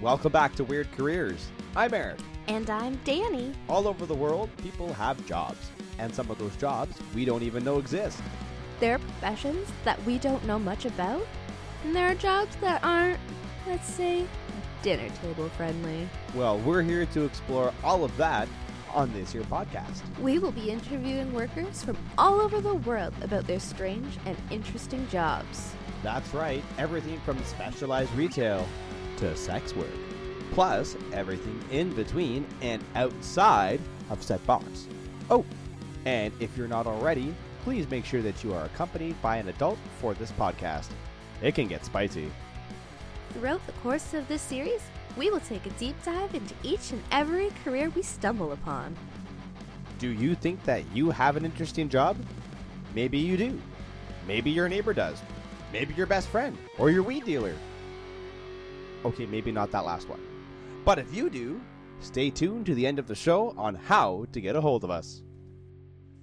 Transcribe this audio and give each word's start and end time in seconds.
Welcome 0.00 0.30
back 0.30 0.54
to 0.54 0.62
Weird 0.62 0.92
Careers. 0.92 1.48
I'm 1.74 1.92
Eric. 1.92 2.20
And 2.46 2.70
I'm 2.70 3.00
Danny. 3.02 3.52
All 3.68 3.88
over 3.88 4.06
the 4.06 4.14
world, 4.14 4.48
people 4.58 4.92
have 4.92 5.26
jobs, 5.26 5.72
and 5.98 6.14
some 6.14 6.30
of 6.30 6.38
those 6.38 6.54
jobs 6.54 6.96
we 7.16 7.24
don't 7.24 7.42
even 7.42 7.64
know 7.64 7.80
exist. 7.80 8.22
There 8.78 8.94
are 8.94 9.00
professions 9.00 9.66
that 9.82 10.00
we 10.04 10.18
don't 10.18 10.44
know 10.46 10.56
much 10.56 10.84
about, 10.84 11.26
and 11.82 11.96
there 11.96 12.06
are 12.06 12.14
jobs 12.14 12.54
that 12.60 12.84
aren't, 12.84 13.18
let's 13.66 13.88
say, 13.92 14.24
dinner 14.82 15.08
table 15.20 15.48
friendly. 15.48 16.08
Well, 16.32 16.60
we're 16.60 16.82
here 16.82 17.06
to 17.06 17.24
explore 17.24 17.74
all 17.82 18.04
of 18.04 18.16
that 18.18 18.46
on 18.94 19.12
this 19.12 19.32
here 19.32 19.42
podcast. 19.42 20.02
We 20.20 20.38
will 20.38 20.52
be 20.52 20.70
interviewing 20.70 21.32
workers 21.32 21.82
from 21.82 21.96
all 22.16 22.40
over 22.40 22.60
the 22.60 22.74
world 22.74 23.14
about 23.20 23.48
their 23.48 23.58
strange 23.58 24.16
and 24.26 24.36
interesting 24.52 25.08
jobs. 25.08 25.74
That's 26.04 26.32
right, 26.32 26.62
everything 26.78 27.18
from 27.22 27.42
specialized 27.42 28.14
retail 28.14 28.64
to 29.18 29.36
sex 29.36 29.74
work, 29.74 29.86
plus 30.52 30.96
everything 31.12 31.60
in 31.70 31.92
between 31.94 32.46
and 32.62 32.82
outside 32.94 33.80
of 34.10 34.22
set 34.22 34.44
box. 34.46 34.88
Oh, 35.30 35.44
and 36.04 36.32
if 36.40 36.56
you're 36.56 36.68
not 36.68 36.86
already, 36.86 37.34
please 37.64 37.88
make 37.90 38.04
sure 38.04 38.22
that 38.22 38.42
you 38.42 38.54
are 38.54 38.64
accompanied 38.64 39.20
by 39.20 39.36
an 39.36 39.48
adult 39.48 39.78
for 40.00 40.14
this 40.14 40.32
podcast. 40.32 40.88
It 41.42 41.54
can 41.54 41.68
get 41.68 41.84
spicy. 41.84 42.30
Throughout 43.30 43.64
the 43.66 43.72
course 43.72 44.14
of 44.14 44.26
this 44.26 44.42
series, 44.42 44.80
we 45.16 45.30
will 45.30 45.40
take 45.40 45.66
a 45.66 45.70
deep 45.70 45.96
dive 46.04 46.34
into 46.34 46.54
each 46.62 46.92
and 46.92 47.02
every 47.12 47.50
career 47.64 47.90
we 47.90 48.02
stumble 48.02 48.52
upon. 48.52 48.96
Do 49.98 50.08
you 50.08 50.34
think 50.34 50.62
that 50.64 50.84
you 50.94 51.10
have 51.10 51.36
an 51.36 51.44
interesting 51.44 51.88
job? 51.88 52.16
Maybe 52.94 53.18
you 53.18 53.36
do. 53.36 53.60
Maybe 54.26 54.50
your 54.50 54.68
neighbor 54.68 54.94
does. 54.94 55.20
Maybe 55.72 55.92
your 55.94 56.06
best 56.06 56.28
friend 56.28 56.56
or 56.78 56.90
your 56.90 57.02
weed 57.02 57.24
dealer. 57.24 57.54
Okay, 59.04 59.26
maybe 59.26 59.52
not 59.52 59.70
that 59.70 59.84
last 59.84 60.08
one. 60.08 60.20
But 60.84 60.98
if 60.98 61.14
you 61.14 61.30
do, 61.30 61.60
stay 62.00 62.30
tuned 62.30 62.66
to 62.66 62.74
the 62.74 62.86
end 62.86 62.98
of 62.98 63.06
the 63.06 63.14
show 63.14 63.54
on 63.56 63.74
how 63.74 64.26
to 64.32 64.40
get 64.40 64.56
a 64.56 64.60
hold 64.60 64.82
of 64.82 64.90
us. 64.90 65.22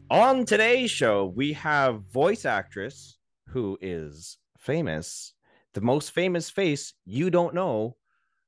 On 0.10 0.46
today's 0.46 0.92
show, 0.92 1.26
we 1.26 1.54
have 1.54 2.04
voice 2.12 2.46
actress 2.46 3.18
who 3.48 3.78
is 3.82 4.38
famous, 4.60 5.34
the 5.74 5.82
most 5.82 6.12
famous 6.12 6.50
face 6.50 6.94
you 7.06 7.30
don't 7.30 7.54
know, 7.54 7.96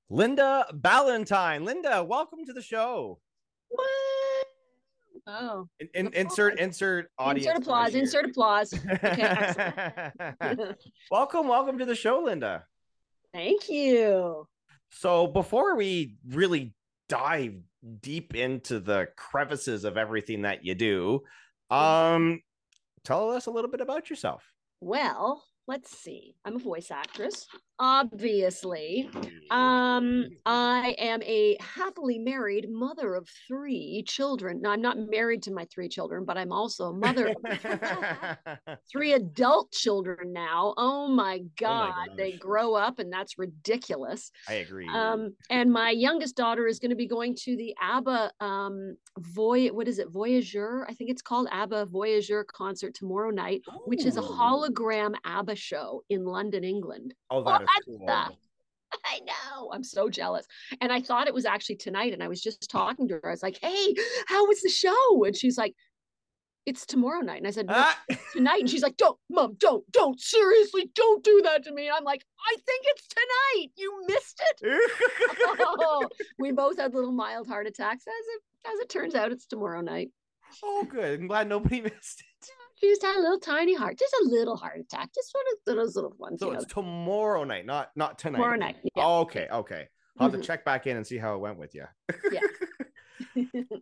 Linda 0.10 0.66
Ballantyne. 0.74 1.64
Linda, 1.64 2.04
welcome 2.04 2.46
to 2.46 2.54
the 2.54 2.62
show. 2.62 3.20
What? 3.70 3.88
Oh. 5.26 5.68
In, 5.80 5.90
in, 5.94 6.14
insert 6.14 6.60
insert 6.60 7.12
audience. 7.18 7.48
Insert 7.48 7.62
applause. 7.62 7.96
Insert 7.96 8.26
applause. 8.26 8.74
Okay, 8.74 10.12
welcome, 11.12 11.48
welcome 11.48 11.78
to 11.80 11.86
the 11.86 11.96
show, 11.96 12.22
Linda. 12.24 12.66
Thank 13.34 13.70
you. 13.70 14.48
So 14.90 15.28
before 15.28 15.76
we 15.76 16.18
really 16.28 16.74
dive 17.10 17.56
deep 18.02 18.36
into 18.36 18.80
the 18.80 19.08
crevices 19.16 19.84
of 19.84 19.98
everything 19.98 20.42
that 20.44 20.66
you 20.66 20.76
do, 20.76 21.22
um, 21.70 22.42
tell 23.04 23.32
us 23.32 23.46
a 23.46 23.52
little 23.52 23.70
bit 23.70 23.82
about 23.82 24.10
yourself. 24.10 24.44
Well, 24.82 25.44
let's 25.68 25.98
see. 25.98 26.36
I'm 26.46 26.56
a 26.56 26.60
voice 26.60 26.92
actress, 26.92 27.48
obviously. 27.80 29.10
Um, 29.50 30.26
I 30.46 30.96
am 30.98 31.22
a 31.24 31.58
happily 31.60 32.20
married 32.20 32.70
mother 32.70 33.16
of 33.16 33.30
three 33.48 34.04
children. 34.08 34.62
Now, 34.62 34.72
I'm 34.72 34.82
not 34.82 34.98
married 34.98 35.44
to 35.44 35.52
my 35.52 35.66
three 35.66 35.90
children, 35.90 36.26
but 36.26 36.38
I'm 36.38 36.52
also 36.52 36.86
a 36.86 36.94
mother 36.94 37.30
of 37.30 38.78
three 38.92 39.14
adult 39.14 39.72
children 39.72 40.34
now. 40.34 40.74
Oh 40.78 41.08
my 41.08 41.40
God. 41.60 42.10
they 42.18 42.34
grow 42.34 42.74
up, 42.74 43.00
and 43.00 43.12
that's 43.12 43.38
ridiculous. 43.38 44.32
I 44.48 44.56
agree. 44.56 44.88
Um, 44.94 45.34
and 45.50 45.72
my 45.72 45.92
youngest 45.92 46.36
daughter 46.36 46.68
is 46.68 46.80
going 46.80 46.92
to 46.92 46.96
be 46.96 47.08
going 47.08 47.36
to 47.44 47.56
the 47.56 47.76
ABBA 47.82 48.32
um, 48.40 48.98
Voy, 49.20 49.68
what 49.70 49.88
is 49.88 50.00
it, 50.00 50.10
Voyageur? 50.10 50.86
I 50.88 50.94
think 50.94 51.10
it's 51.10 51.22
called 51.22 51.48
ABBA 51.52 51.88
Voyageur 51.88 52.46
concert 52.46 52.94
tomorrow 52.94 53.32
night, 53.32 53.62
which 53.86 54.06
is 54.06 54.18
a 54.18 54.22
hologram 54.22 55.16
ABBA 55.26 55.56
show 55.56 56.04
in 56.10 56.24
London, 56.26 56.64
England. 56.64 57.14
oh, 57.32 57.44
that 57.44 57.67
cool. 57.86 58.08
I 59.06 59.20
know. 59.26 59.70
I'm 59.74 59.84
so 59.84 60.10
jealous. 60.10 60.46
And 60.80 60.92
I 60.94 61.02
thought 61.02 61.28
it 61.28 61.34
was 61.34 61.46
actually 61.46 61.76
tonight. 61.76 62.14
And 62.14 62.24
I 62.24 62.28
was 62.30 62.42
just 62.42 62.70
talking 62.70 63.08
to 63.10 63.16
her. 63.16 63.28
I 63.28 63.32
was 63.32 63.44
like, 63.44 63.60
hey, 63.62 63.94
how 64.28 64.46
was 64.48 64.62
the 64.62 64.70
show? 64.70 65.24
And 65.26 65.36
she's 65.36 65.58
like, 65.58 65.76
it's 66.66 66.86
tomorrow 66.86 67.20
night. 67.22 67.38
And 67.38 67.48
I 67.48 67.52
said, 67.52 67.68
no, 67.68 67.74
Ah! 67.76 68.02
tonight. 68.34 68.62
And 68.62 68.70
she's 68.70 68.84
like, 68.84 68.98
don't, 68.98 69.18
mom, 69.30 69.56
don't, 69.58 69.90
don't, 69.92 70.20
seriously, 70.20 70.90
don't 70.96 71.24
do 71.24 71.42
that 71.46 71.64
to 71.64 71.74
me. 71.74 71.90
I'm 71.90 72.04
like, 72.04 72.24
I 72.46 72.56
think 72.66 72.86
it's 72.86 73.08
tonight. 73.08 73.68
You 73.76 74.06
missed 74.08 74.42
it. 74.62 74.82
Oh, 75.60 76.08
we 76.40 76.52
both 76.52 76.78
had 76.78 76.94
little 76.94 77.12
mild 77.12 77.48
heart 77.48 77.68
attacks. 77.68 78.04
As 78.08 78.14
it 78.36 78.42
as 78.74 78.80
it 78.80 78.90
turns 78.90 79.16
out, 79.16 79.32
it's 79.32 79.46
tomorrow 79.46 79.82
night. 79.82 80.10
oh, 80.64 80.86
good. 80.90 81.20
I'm 81.22 81.28
glad 81.28 81.48
nobody 81.48 81.82
missed 81.82 82.22
it. 82.42 82.50
She 82.80 82.88
just 82.90 83.02
had 83.02 83.16
a 83.16 83.22
little 83.22 83.40
tiny 83.40 83.74
heart, 83.76 83.98
just 83.98 84.14
a 84.22 84.26
little 84.26 84.56
heart 84.56 84.80
attack, 84.80 85.10
just 85.14 85.34
one 85.34 85.44
of 85.68 85.76
those 85.84 85.96
little 85.96 86.14
ones. 86.18 86.40
So 86.40 86.48
you 86.48 86.54
know, 86.54 86.60
it's 86.60 86.72
tomorrow 86.72 87.44
night, 87.44 87.66
not 87.66 87.90
not 87.96 88.20
tonight. 88.20 88.38
tomorrow 88.38 88.58
night. 88.58 88.76
Yeah. 88.96 89.04
Oh, 89.06 89.22
okay, 89.22 89.48
okay. 89.52 89.88
I'll 90.20 90.30
have 90.30 90.38
Mhm. 90.38 90.42
to 90.42 90.48
check 90.48 90.64
back 90.66 90.86
in 90.88 90.96
and 90.98 91.06
see 91.06 91.18
how 91.18 91.36
it 91.36 91.40
went 91.40 91.58
with 91.58 91.74
you. 91.76 91.86
Yeah. 92.32 92.40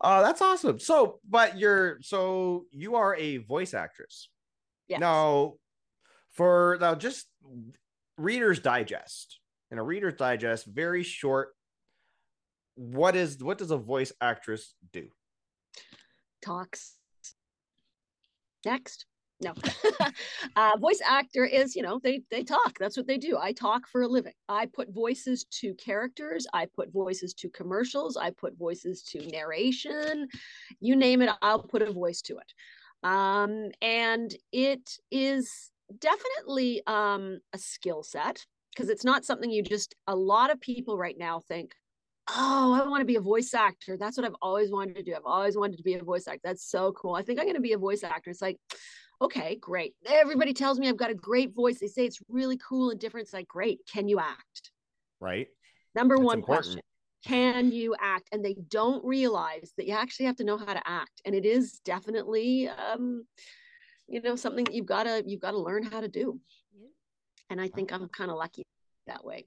Oh, 0.01 0.21
that's 0.23 0.41
awesome. 0.41 0.79
So, 0.79 1.19
but 1.27 1.57
you're 1.57 2.01
so 2.01 2.65
you 2.71 2.95
are 2.95 3.15
a 3.15 3.37
voice 3.37 3.73
actress. 3.73 4.29
Yes. 4.87 4.99
Now, 5.01 5.55
for 6.31 6.77
now, 6.79 6.95
just 6.95 7.27
Reader's 8.17 8.59
Digest. 8.59 9.39
In 9.71 9.77
a 9.79 9.83
Reader's 9.83 10.13
Digest, 10.15 10.67
very 10.67 11.03
short. 11.03 11.49
What 12.75 13.15
is 13.15 13.43
what 13.43 13.57
does 13.57 13.71
a 13.71 13.77
voice 13.77 14.13
actress 14.21 14.73
do? 14.93 15.09
Talks. 16.41 16.95
Next. 18.65 19.05
No. 19.41 19.53
uh, 20.55 20.77
voice 20.79 21.01
actor 21.05 21.45
is, 21.45 21.75
you 21.75 21.83
know, 21.83 21.99
they 22.03 22.21
they 22.31 22.43
talk. 22.43 22.77
That's 22.79 22.97
what 22.97 23.07
they 23.07 23.17
do. 23.17 23.37
I 23.37 23.51
talk 23.51 23.87
for 23.87 24.01
a 24.01 24.07
living. 24.07 24.33
I 24.49 24.65
put 24.65 24.93
voices 24.93 25.45
to 25.61 25.73
characters. 25.75 26.47
I 26.53 26.67
put 26.75 26.91
voices 26.91 27.33
to 27.35 27.49
commercials. 27.49 28.17
I 28.17 28.31
put 28.31 28.57
voices 28.57 29.03
to 29.11 29.25
narration. 29.27 30.27
You 30.79 30.95
name 30.95 31.21
it, 31.21 31.29
I'll 31.41 31.63
put 31.63 31.81
a 31.81 31.91
voice 31.91 32.21
to 32.23 32.37
it. 32.37 33.07
Um, 33.07 33.69
and 33.81 34.33
it 34.51 34.89
is 35.11 35.71
definitely 35.99 36.81
um, 36.87 37.39
a 37.53 37.57
skill 37.57 38.03
set 38.03 38.45
because 38.73 38.89
it's 38.89 39.05
not 39.05 39.25
something 39.25 39.51
you 39.51 39.63
just. 39.63 39.95
A 40.07 40.15
lot 40.15 40.51
of 40.51 40.59
people 40.61 40.97
right 40.97 41.17
now 41.17 41.39
think, 41.39 41.73
oh, 42.29 42.81
I 42.83 42.87
want 42.87 43.01
to 43.01 43.05
be 43.05 43.15
a 43.15 43.21
voice 43.21 43.53
actor. 43.53 43.97
That's 43.97 44.17
what 44.17 44.25
I've 44.25 44.35
always 44.41 44.71
wanted 44.71 44.95
to 44.95 45.03
do. 45.03 45.13
I've 45.15 45.25
always 45.25 45.57
wanted 45.57 45.77
to 45.77 45.83
be 45.83 45.95
a 45.95 46.03
voice 46.03 46.27
actor. 46.27 46.41
That's 46.43 46.69
so 46.69 46.91
cool. 46.93 47.15
I 47.15 47.21
think 47.21 47.39
I'm 47.39 47.45
going 47.45 47.55
to 47.55 47.61
be 47.61 47.73
a 47.73 47.77
voice 47.77 48.03
actor. 48.03 48.29
It's 48.29 48.41
like, 48.41 48.57
okay, 49.21 49.57
great. 49.61 49.93
Everybody 50.05 50.53
tells 50.53 50.79
me 50.79 50.89
I've 50.89 50.97
got 50.97 51.11
a 51.11 51.15
great 51.15 51.53
voice. 51.53 51.79
They 51.79 51.87
say 51.87 52.05
it's 52.05 52.19
really 52.27 52.57
cool 52.57 52.89
and 52.89 52.99
different. 52.99 53.25
It's 53.25 53.33
like, 53.33 53.47
great. 53.47 53.79
Can 53.91 54.07
you 54.07 54.19
act? 54.19 54.71
Right. 55.19 55.47
Number 55.93 56.15
That's 56.15 56.25
one 56.25 56.39
important. 56.39 56.65
question. 56.65 56.81
Can 57.25 57.71
you 57.71 57.95
act? 57.99 58.29
And 58.31 58.43
they 58.43 58.55
don't 58.69 59.03
realize 59.03 59.73
that 59.77 59.87
you 59.87 59.95
actually 59.95 60.27
have 60.27 60.35
to 60.37 60.43
know 60.43 60.57
how 60.57 60.73
to 60.73 60.81
act. 60.85 61.21
And 61.25 61.33
it 61.33 61.45
is 61.45 61.79
definitely 61.83 62.69
um, 62.69 63.23
you 64.07 64.21
know, 64.21 64.35
something 64.35 64.65
that 64.65 64.73
you've 64.73 64.85
gotta 64.85 65.23
you've 65.25 65.41
got 65.41 65.51
to 65.51 65.59
learn 65.59 65.83
how 65.83 66.01
to 66.01 66.07
do. 66.07 66.39
And 67.49 67.61
I 67.61 67.67
think 67.67 67.91
I'm 67.91 68.07
kind 68.09 68.31
of 68.31 68.37
lucky 68.37 68.63
that 69.07 69.23
way. 69.23 69.45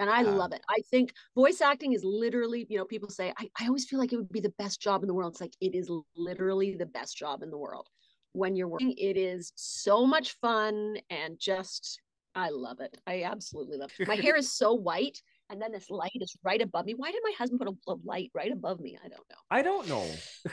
And 0.00 0.10
I 0.10 0.22
love 0.22 0.52
it. 0.52 0.62
I 0.68 0.80
think 0.90 1.12
voice 1.34 1.60
acting 1.60 1.92
is 1.92 2.02
literally, 2.04 2.66
you 2.68 2.78
know, 2.78 2.84
people 2.84 3.08
say, 3.08 3.32
I, 3.38 3.48
I 3.60 3.66
always 3.66 3.84
feel 3.84 3.98
like 3.98 4.12
it 4.12 4.16
would 4.16 4.32
be 4.32 4.40
the 4.40 4.54
best 4.58 4.80
job 4.80 5.02
in 5.02 5.06
the 5.06 5.14
world. 5.14 5.32
It's 5.32 5.40
like, 5.40 5.54
it 5.60 5.74
is 5.74 5.90
literally 6.16 6.76
the 6.76 6.86
best 6.86 7.16
job 7.16 7.42
in 7.42 7.50
the 7.50 7.58
world. 7.58 7.88
When 8.32 8.56
you're 8.56 8.68
working, 8.68 8.94
it 8.98 9.16
is 9.16 9.52
so 9.54 10.04
much 10.04 10.36
fun 10.40 10.96
and 11.10 11.38
just, 11.38 12.00
I 12.34 12.48
love 12.50 12.80
it. 12.80 12.96
I 13.06 13.22
absolutely 13.22 13.78
love 13.78 13.92
it. 13.96 14.08
My 14.08 14.16
hair 14.16 14.36
is 14.36 14.52
so 14.52 14.74
white. 14.74 15.20
And 15.50 15.60
then 15.62 15.70
this 15.70 15.90
light 15.90 16.10
is 16.14 16.34
right 16.42 16.60
above 16.60 16.86
me. 16.86 16.94
Why 16.96 17.12
did 17.12 17.20
my 17.22 17.32
husband 17.38 17.60
put 17.60 17.68
a, 17.68 17.92
a 17.92 17.94
light 18.04 18.30
right 18.34 18.50
above 18.50 18.80
me? 18.80 18.98
I 19.04 19.08
don't 19.08 19.22
know. 19.30 19.36
I 19.50 19.62
don't 19.62 19.88
know. 19.88 20.06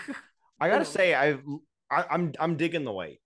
I 0.60 0.68
gotta 0.68 0.80
know. 0.80 0.84
say, 0.84 1.14
I've 1.16 1.42
I, 1.90 2.06
I'm 2.10 2.34
I'm 2.40 2.58
digging 2.58 2.84
the 2.84 2.92
white. 2.92 3.20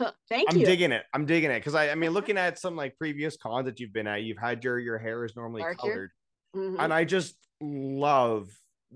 Know. 0.00 0.12
Thank 0.28 0.50
I'm 0.50 0.58
you. 0.58 0.66
digging 0.66 0.92
it. 0.92 1.04
I'm 1.14 1.26
digging 1.26 1.50
it 1.50 1.60
because 1.60 1.74
I, 1.74 1.90
I 1.90 1.94
mean, 1.94 2.10
looking 2.10 2.36
at 2.38 2.58
some 2.58 2.76
like 2.76 2.96
previous 2.96 3.36
cons 3.36 3.66
that 3.66 3.78
you've 3.80 3.92
been 3.92 4.06
at, 4.06 4.22
you've 4.22 4.38
had 4.38 4.62
your 4.64 4.78
your 4.78 4.98
hair 4.98 5.24
is 5.24 5.34
normally 5.36 5.62
Darker. 5.62 5.76
colored, 5.76 6.10
Mhm. 6.56 6.76
and 6.78 6.92
I 6.92 7.04
just 7.04 7.36
love, 7.60 8.50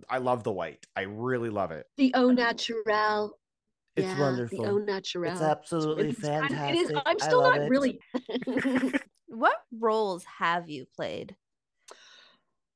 I 0.09 0.19
love 0.19 0.45
the 0.45 0.53
white. 0.53 0.85
I 0.97 1.03
really 1.03 1.51
love 1.51 1.71
it. 1.71 1.87
The 1.97 2.13
au 2.15 2.31
naturel. 2.31 3.39
It's 3.95 4.07
Yeah, 4.07 4.21
wonderful. 4.21 4.65
The 4.65 4.71
au 4.71 4.79
naturel. 4.79 5.33
It's 5.33 5.43
absolutely 5.43 6.09
It's 6.11 6.21
fantastic. 6.21 6.77
It 6.77 6.91
is. 6.97 7.03
I'm 7.05 7.19
still 7.19 7.43
not 7.43 7.59
it. 7.61 7.69
really. 7.69 8.01
What 9.27 9.57
roles 9.73 10.25
have 10.25 10.69
you 10.69 10.85
played? 10.95 11.37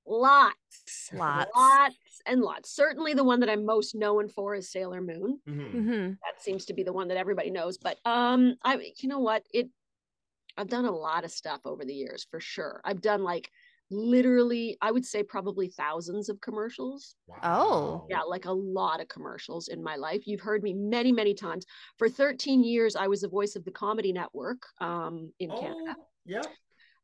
lots, 0.06 1.10
Lots. 1.12 1.50
lots, 1.54 1.96
and 2.26 2.40
lots. 2.40 2.74
Certainly, 2.74 3.14
the 3.14 3.24
one 3.24 3.40
that 3.40 3.48
I'm 3.48 3.64
most 3.64 3.94
known 3.94 4.28
for 4.28 4.54
is 4.54 4.70
Sailor 4.70 5.00
Moon. 5.00 5.40
Mhm. 5.48 5.74
Mm-hmm. 5.74 6.08
That 6.24 6.40
seems 6.40 6.64
to 6.66 6.74
be 6.74 6.82
the 6.82 6.92
one 6.92 7.08
that 7.08 7.16
everybody 7.16 7.50
knows. 7.50 7.78
But 7.78 7.98
um, 8.04 8.54
I, 8.64 8.92
you 8.98 9.08
know 9.08 9.20
what? 9.20 9.44
It, 9.52 9.68
I've 10.56 10.68
done 10.68 10.86
a 10.86 10.90
lot 10.90 11.24
of 11.24 11.30
stuff 11.30 11.60
over 11.64 11.84
the 11.84 11.94
years 11.94 12.26
for 12.30 12.40
sure. 12.40 12.80
I've 12.84 13.00
done 13.00 13.22
like 13.22 13.50
literally, 13.90 14.76
I 14.80 14.90
would 14.90 15.04
say 15.04 15.22
probably 15.22 15.68
thousands 15.68 16.28
of 16.28 16.40
commercials. 16.40 17.14
Oh. 17.42 18.06
Yeah, 18.10 18.22
like 18.22 18.46
a 18.46 18.52
lot 18.52 19.00
of 19.00 19.08
commercials 19.08 19.68
in 19.68 19.82
my 19.82 19.96
life. 19.96 20.26
You've 20.26 20.40
heard 20.40 20.62
me 20.62 20.72
many, 20.74 21.12
many 21.12 21.34
times. 21.34 21.66
For 21.98 22.08
13 22.08 22.64
years, 22.64 22.96
I 22.96 23.06
was 23.06 23.20
the 23.20 23.28
voice 23.28 23.56
of 23.56 23.64
the 23.64 23.70
Comedy 23.70 24.12
Network 24.12 24.62
um, 24.80 25.32
in 25.38 25.50
Canada. 25.50 25.96
Oh, 25.98 26.06
yeah. 26.24 26.42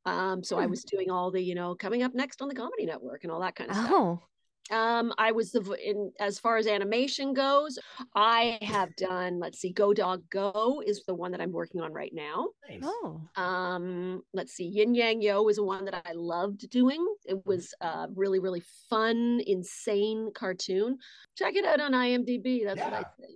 Um, 0.04 0.42
so 0.42 0.58
I 0.58 0.66
was 0.66 0.82
doing 0.82 1.10
all 1.10 1.30
the, 1.30 1.40
you 1.40 1.54
know, 1.54 1.76
coming 1.76 2.02
up 2.02 2.14
next 2.14 2.42
on 2.42 2.48
the 2.48 2.54
Comedy 2.54 2.86
Network 2.86 3.22
and 3.22 3.32
all 3.32 3.40
that 3.40 3.54
kind 3.54 3.70
of 3.70 3.76
stuff. 3.76 3.90
Oh. 3.92 4.22
Um, 4.70 5.12
I 5.18 5.32
was 5.32 5.52
the 5.52 5.60
vo- 5.60 5.72
in 5.74 6.12
as 6.20 6.38
far 6.38 6.56
as 6.56 6.66
animation 6.66 7.34
goes, 7.34 7.78
I 8.14 8.58
have 8.62 8.94
done. 8.96 9.38
Let's 9.40 9.58
see, 9.58 9.72
Go 9.72 9.92
Dog 9.92 10.22
Go 10.30 10.82
is 10.86 11.04
the 11.04 11.14
one 11.14 11.32
that 11.32 11.40
I'm 11.40 11.52
working 11.52 11.80
on 11.80 11.92
right 11.92 12.12
now. 12.14 12.48
Nice. 12.68 12.80
Oh. 12.82 13.20
Um, 13.36 14.22
let's 14.32 14.52
see, 14.54 14.64
Yin 14.64 14.94
Yang 14.94 15.22
Yo 15.22 15.48
is 15.48 15.58
a 15.58 15.62
one 15.64 15.84
that 15.86 16.02
I 16.06 16.12
loved 16.12 16.70
doing. 16.70 17.04
It 17.26 17.44
was 17.44 17.74
a 17.80 18.08
really, 18.14 18.38
really 18.38 18.62
fun, 18.88 19.40
insane 19.46 20.30
cartoon. 20.34 20.98
Check 21.36 21.54
it 21.56 21.64
out 21.64 21.80
on 21.80 21.92
IMDb. 21.92 22.64
That's 22.64 22.80
what 22.80 22.92
I 22.94 23.00
Yeah. 23.00 23.04
say. 23.26 23.34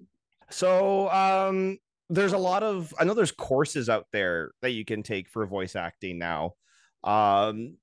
So, 0.50 1.10
um, 1.10 1.78
there's 2.08 2.34
a 2.34 2.38
lot 2.38 2.62
of 2.62 2.94
I 3.00 3.04
know 3.04 3.14
there's 3.14 3.32
courses 3.32 3.88
out 3.88 4.06
there 4.12 4.52
that 4.62 4.70
you 4.70 4.84
can 4.84 5.02
take 5.02 5.28
for 5.28 5.44
voice 5.44 5.74
acting 5.74 6.18
now. 6.18 6.54
Um, 7.02 7.78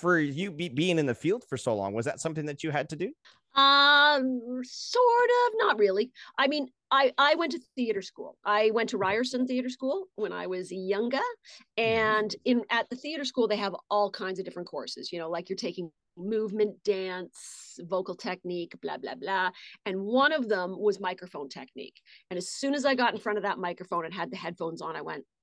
for 0.00 0.18
you 0.18 0.50
be, 0.50 0.68
being 0.68 0.98
in 0.98 1.06
the 1.06 1.14
field 1.14 1.44
for 1.48 1.56
so 1.56 1.74
long, 1.74 1.94
was 1.94 2.06
that 2.06 2.20
something 2.20 2.46
that 2.46 2.62
you 2.62 2.70
had 2.70 2.88
to 2.90 2.96
do? 2.96 3.12
Um, 3.54 4.40
sort 4.62 5.30
of, 5.46 5.52
not 5.54 5.78
really. 5.78 6.12
I 6.38 6.46
mean, 6.46 6.68
I 6.90 7.12
I 7.16 7.34
went 7.36 7.52
to 7.52 7.60
theater 7.74 8.02
school. 8.02 8.36
I 8.44 8.70
went 8.72 8.90
to 8.90 8.98
Ryerson 8.98 9.46
Theater 9.46 9.70
School 9.70 10.06
when 10.16 10.32
I 10.32 10.46
was 10.46 10.70
younger, 10.70 11.22
and 11.78 12.34
in 12.44 12.64
at 12.70 12.88
the 12.90 12.96
theater 12.96 13.24
school 13.24 13.48
they 13.48 13.56
have 13.56 13.74
all 13.90 14.10
kinds 14.10 14.38
of 14.38 14.44
different 14.44 14.68
courses. 14.68 15.10
You 15.10 15.18
know, 15.18 15.30
like 15.30 15.48
you're 15.48 15.56
taking 15.56 15.90
movement, 16.18 16.82
dance, 16.84 17.78
vocal 17.80 18.14
technique, 18.14 18.74
blah 18.82 18.98
blah 18.98 19.14
blah. 19.14 19.50
And 19.86 20.02
one 20.02 20.32
of 20.32 20.48
them 20.48 20.78
was 20.78 21.00
microphone 21.00 21.48
technique. 21.48 22.00
And 22.30 22.36
as 22.36 22.50
soon 22.50 22.74
as 22.74 22.84
I 22.84 22.94
got 22.94 23.14
in 23.14 23.20
front 23.20 23.38
of 23.38 23.42
that 23.44 23.58
microphone 23.58 24.04
and 24.04 24.12
had 24.14 24.30
the 24.30 24.36
headphones 24.36 24.82
on, 24.82 24.96
I 24.96 25.02
went, 25.02 25.24
"Oh, 25.24 25.35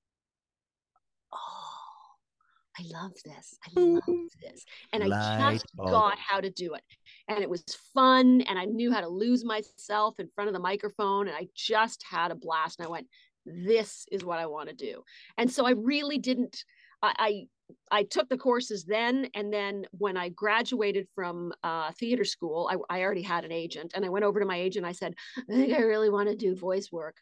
I 2.77 2.83
love 2.91 3.13
this. 3.23 3.57
I 3.65 3.79
love 3.79 4.29
this." 4.41 4.65
And 4.91 5.03
I 5.03 5.53
just 5.53 5.65
bulb. 5.75 5.91
got 5.91 6.17
how 6.17 6.41
to 6.41 6.49
do 6.49 6.73
it 6.73 6.83
and 7.27 7.39
it 7.39 7.49
was 7.49 7.63
fun 7.93 8.41
and 8.41 8.57
i 8.57 8.65
knew 8.65 8.91
how 8.91 9.01
to 9.01 9.07
lose 9.07 9.45
myself 9.45 10.19
in 10.19 10.27
front 10.35 10.47
of 10.47 10.53
the 10.53 10.59
microphone 10.59 11.27
and 11.27 11.35
i 11.35 11.47
just 11.55 12.03
had 12.09 12.31
a 12.31 12.35
blast 12.35 12.79
and 12.79 12.87
i 12.87 12.89
went 12.89 13.07
this 13.45 14.05
is 14.11 14.23
what 14.23 14.39
i 14.39 14.45
want 14.45 14.69
to 14.69 14.75
do 14.75 15.03
and 15.37 15.51
so 15.51 15.65
i 15.65 15.71
really 15.71 16.17
didn't 16.17 16.63
i 17.01 17.13
i, 17.19 17.99
I 17.99 18.03
took 18.03 18.29
the 18.29 18.37
courses 18.37 18.85
then 18.85 19.27
and 19.33 19.51
then 19.51 19.85
when 19.91 20.17
i 20.17 20.29
graduated 20.29 21.07
from 21.15 21.53
uh, 21.63 21.91
theater 21.99 22.25
school 22.25 22.69
I, 22.71 22.97
I 22.97 23.01
already 23.03 23.21
had 23.21 23.45
an 23.45 23.51
agent 23.51 23.93
and 23.95 24.05
i 24.05 24.09
went 24.09 24.25
over 24.25 24.39
to 24.39 24.45
my 24.45 24.57
agent 24.57 24.85
i 24.85 24.91
said 24.91 25.13
i 25.37 25.53
think 25.53 25.73
i 25.73 25.81
really 25.81 26.09
want 26.09 26.29
to 26.29 26.35
do 26.35 26.55
voice 26.55 26.89
work 26.91 27.17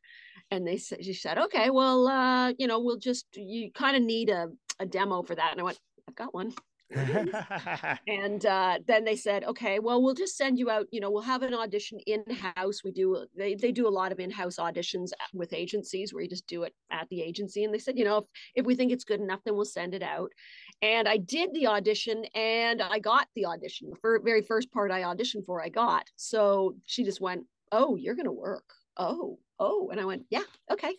and 0.49 0.67
they 0.67 0.77
said 0.77 1.03
she 1.03 1.13
said 1.13 1.37
okay 1.37 1.69
well 1.69 2.07
uh, 2.07 2.53
you 2.57 2.67
know 2.67 2.79
we'll 2.79 2.99
just 2.99 3.25
you 3.35 3.71
kind 3.71 3.95
of 3.95 4.03
need 4.03 4.29
a, 4.29 4.47
a 4.81 4.85
demo 4.85 5.21
for 5.21 5.35
that. 5.35 5.51
And 5.51 5.61
i 5.61 5.63
went 5.63 5.79
i've 6.09 6.15
got 6.15 6.33
one. 6.33 6.53
And 8.07 8.45
uh, 8.45 8.79
then 8.85 9.05
they 9.05 9.15
said 9.15 9.45
okay 9.45 9.79
well 9.79 10.01
we'll 10.01 10.13
just 10.13 10.35
send 10.35 10.59
you 10.59 10.69
out 10.69 10.87
you 10.91 10.99
know 10.99 11.09
we'll 11.09 11.21
have 11.21 11.41
an 11.41 11.53
audition 11.53 11.99
in 12.05 12.23
house 12.57 12.83
we 12.83 12.91
do 12.91 13.25
they, 13.37 13.55
they 13.55 13.71
do 13.71 13.87
a 13.87 13.97
lot 13.99 14.11
of 14.11 14.19
in-house 14.19 14.57
auditions 14.57 15.11
with 15.33 15.53
agencies 15.53 16.13
where 16.13 16.21
you 16.21 16.29
just 16.29 16.47
do 16.47 16.63
it 16.63 16.73
at 16.91 17.07
the 17.09 17.21
agency. 17.21 17.63
And 17.63 17.73
they 17.73 17.79
said 17.79 17.97
you 17.97 18.03
know 18.03 18.17
if, 18.17 18.25
if 18.55 18.65
we 18.65 18.75
think 18.75 18.91
it's 18.91 19.05
good 19.05 19.21
enough 19.21 19.39
then 19.45 19.55
we'll 19.55 19.63
send 19.65 19.93
it 19.93 20.03
out. 20.03 20.31
And 20.81 21.07
i 21.07 21.15
did 21.15 21.53
the 21.53 21.67
audition 21.67 22.25
and 22.35 22.81
i 22.81 22.99
got 22.99 23.27
the 23.35 23.45
audition. 23.45 23.89
The 23.89 23.95
fir- 23.95 24.21
very 24.21 24.41
first 24.41 24.71
part 24.73 24.91
i 24.91 25.01
auditioned 25.03 25.45
for 25.45 25.61
i 25.61 25.69
got. 25.69 26.03
So 26.17 26.75
she 26.85 27.05
just 27.05 27.21
went 27.21 27.45
oh 27.71 27.95
you're 27.95 28.15
gonna 28.15 28.33
work. 28.33 28.65
Oh 28.97 29.39
oh. 29.59 29.89
And 29.91 30.01
i 30.01 30.05
went 30.05 30.23
yeah 30.29 30.43
okay 30.69 30.93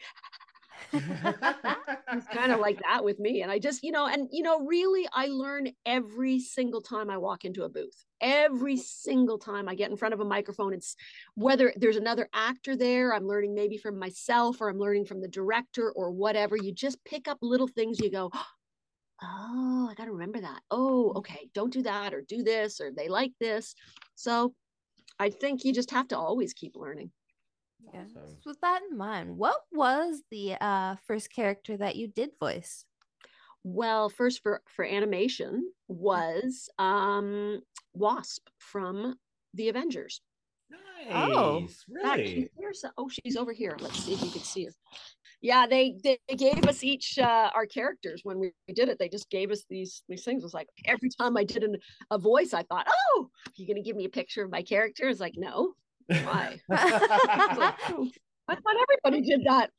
it's 0.92 2.26
kind 2.28 2.52
of 2.52 2.60
like 2.60 2.80
that 2.82 3.04
with 3.04 3.18
me 3.18 3.42
and 3.42 3.50
i 3.50 3.58
just 3.58 3.82
you 3.82 3.92
know 3.92 4.06
and 4.06 4.28
you 4.32 4.42
know 4.42 4.60
really 4.60 5.08
i 5.12 5.26
learn 5.26 5.68
every 5.86 6.38
single 6.38 6.80
time 6.80 7.10
i 7.10 7.16
walk 7.16 7.44
into 7.44 7.64
a 7.64 7.68
booth. 7.68 8.04
Every 8.20 8.76
single 8.76 9.38
time 9.38 9.68
i 9.68 9.74
get 9.74 9.90
in 9.90 9.96
front 9.96 10.14
of 10.14 10.20
a 10.20 10.24
microphone 10.24 10.72
it's 10.72 10.94
whether 11.34 11.72
there's 11.76 11.96
another 11.96 12.28
actor 12.32 12.76
there 12.76 13.12
i'm 13.12 13.26
learning 13.26 13.54
maybe 13.54 13.76
from 13.76 13.98
myself 13.98 14.60
or 14.60 14.68
i'm 14.68 14.78
learning 14.78 15.06
from 15.06 15.20
the 15.20 15.28
director 15.28 15.90
or 15.90 16.10
whatever 16.10 16.56
you 16.56 16.72
just 16.72 17.04
pick 17.04 17.26
up 17.26 17.38
little 17.42 17.68
things 17.68 17.98
you 17.98 18.10
go 18.10 18.30
oh 19.22 19.88
i 19.90 19.94
got 19.94 20.04
to 20.04 20.12
remember 20.12 20.40
that. 20.40 20.60
Oh 20.70 21.12
mm. 21.14 21.18
okay 21.18 21.48
don't 21.54 21.72
do 21.72 21.82
that 21.82 22.14
or 22.14 22.22
do 22.22 22.42
this 22.42 22.80
or 22.80 22.90
they 22.90 23.08
like 23.08 23.32
this. 23.40 23.74
So 24.14 24.54
i 25.18 25.30
think 25.30 25.64
you 25.64 25.72
just 25.72 25.90
have 25.90 26.08
to 26.08 26.18
always 26.18 26.52
keep 26.52 26.76
learning 26.76 27.10
Yeah. 27.92 28.00
Awesome. 28.02 28.36
So 28.42 28.50
with 28.50 28.60
that 28.60 28.80
in 28.90 28.96
mind, 28.96 29.36
what 29.36 29.60
was 29.72 30.22
the 30.30 30.54
uh 30.60 30.96
first 31.06 31.32
character 31.32 31.76
that 31.76 31.96
you 31.96 32.08
did 32.08 32.30
voice? 32.40 32.84
Well, 33.64 34.08
first 34.08 34.42
for 34.42 34.62
for 34.74 34.84
animation 34.84 35.70
was 35.88 36.68
um 36.78 37.60
Wasp 37.94 38.48
from 38.58 39.16
the 39.54 39.68
Avengers. 39.68 40.20
Nice. 40.70 41.10
Oh. 41.12 41.66
Back 42.02 42.18
Really? 42.18 42.48
here, 42.58 42.72
so- 42.72 42.90
oh, 42.96 43.08
she's 43.08 43.36
over 43.36 43.52
here. 43.52 43.76
Let's 43.80 43.98
see 43.98 44.14
if 44.14 44.22
you 44.22 44.30
can 44.30 44.40
see 44.40 44.64
her. 44.64 44.70
Yeah, 45.42 45.66
they 45.66 45.98
they 46.04 46.18
gave 46.36 46.64
us 46.68 46.84
each 46.84 47.18
uh, 47.18 47.50
our 47.54 47.66
characters 47.66 48.20
when 48.22 48.38
we 48.38 48.52
did 48.72 48.88
it. 48.88 48.98
They 49.00 49.08
just 49.08 49.28
gave 49.28 49.50
us 49.50 49.64
these 49.68 50.04
these 50.08 50.24
things. 50.24 50.42
It 50.42 50.46
was 50.46 50.54
like 50.54 50.68
every 50.84 51.10
time 51.10 51.36
I 51.36 51.42
did 51.44 51.64
an, 51.64 51.76
a 52.12 52.18
voice, 52.18 52.54
I 52.54 52.62
thought, 52.62 52.86
"Oh, 52.88 53.28
you're 53.56 53.66
gonna 53.66 53.82
give 53.82 53.96
me 53.96 54.04
a 54.04 54.08
picture 54.08 54.44
of 54.44 54.52
my 54.52 54.62
character?" 54.62 55.08
It's 55.08 55.18
like, 55.18 55.34
no, 55.36 55.74
why? 56.08 56.60
Like, 56.68 57.74
"Oh, 57.90 58.08
I 58.48 58.54
thought 58.54 58.76
everybody 59.04 59.22
did 59.28 59.44
that. 59.46 59.70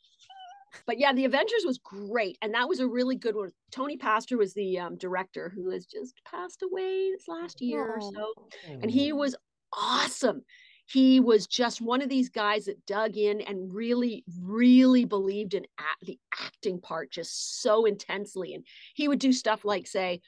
But 0.87 0.99
yeah, 0.99 1.13
the 1.13 1.25
Avengers 1.25 1.63
was 1.65 1.77
great, 1.77 2.37
and 2.41 2.53
that 2.55 2.67
was 2.67 2.79
a 2.79 2.87
really 2.87 3.15
good 3.15 3.35
one. 3.35 3.51
Tony 3.71 3.95
Pastor 3.97 4.37
was 4.37 4.53
the 4.55 4.79
um, 4.79 4.97
director, 4.97 5.51
who 5.53 5.69
has 5.69 5.85
just 5.85 6.15
passed 6.25 6.63
away 6.63 7.11
this 7.11 7.27
last 7.27 7.61
year 7.61 7.83
or 7.85 7.99
Oh. 8.01 8.11
so, 8.11 8.49
and 8.81 8.89
he 8.89 9.13
was 9.13 9.35
awesome. 9.71 10.41
He 10.87 11.19
was 11.19 11.45
just 11.47 11.79
one 11.79 12.01
of 12.01 12.09
these 12.09 12.29
guys 12.29 12.65
that 12.65 12.83
dug 12.87 13.17
in 13.17 13.41
and 13.41 13.71
really, 13.73 14.23
really 14.41 15.05
believed 15.05 15.53
in 15.53 15.65
act, 15.77 16.01
the 16.01 16.17
acting 16.41 16.81
part 16.81 17.11
just 17.11 17.61
so 17.61 17.85
intensely. 17.85 18.53
And 18.55 18.65
he 18.95 19.07
would 19.07 19.19
do 19.19 19.31
stuff 19.31 19.63
like 19.63 19.85
say, 19.87 20.21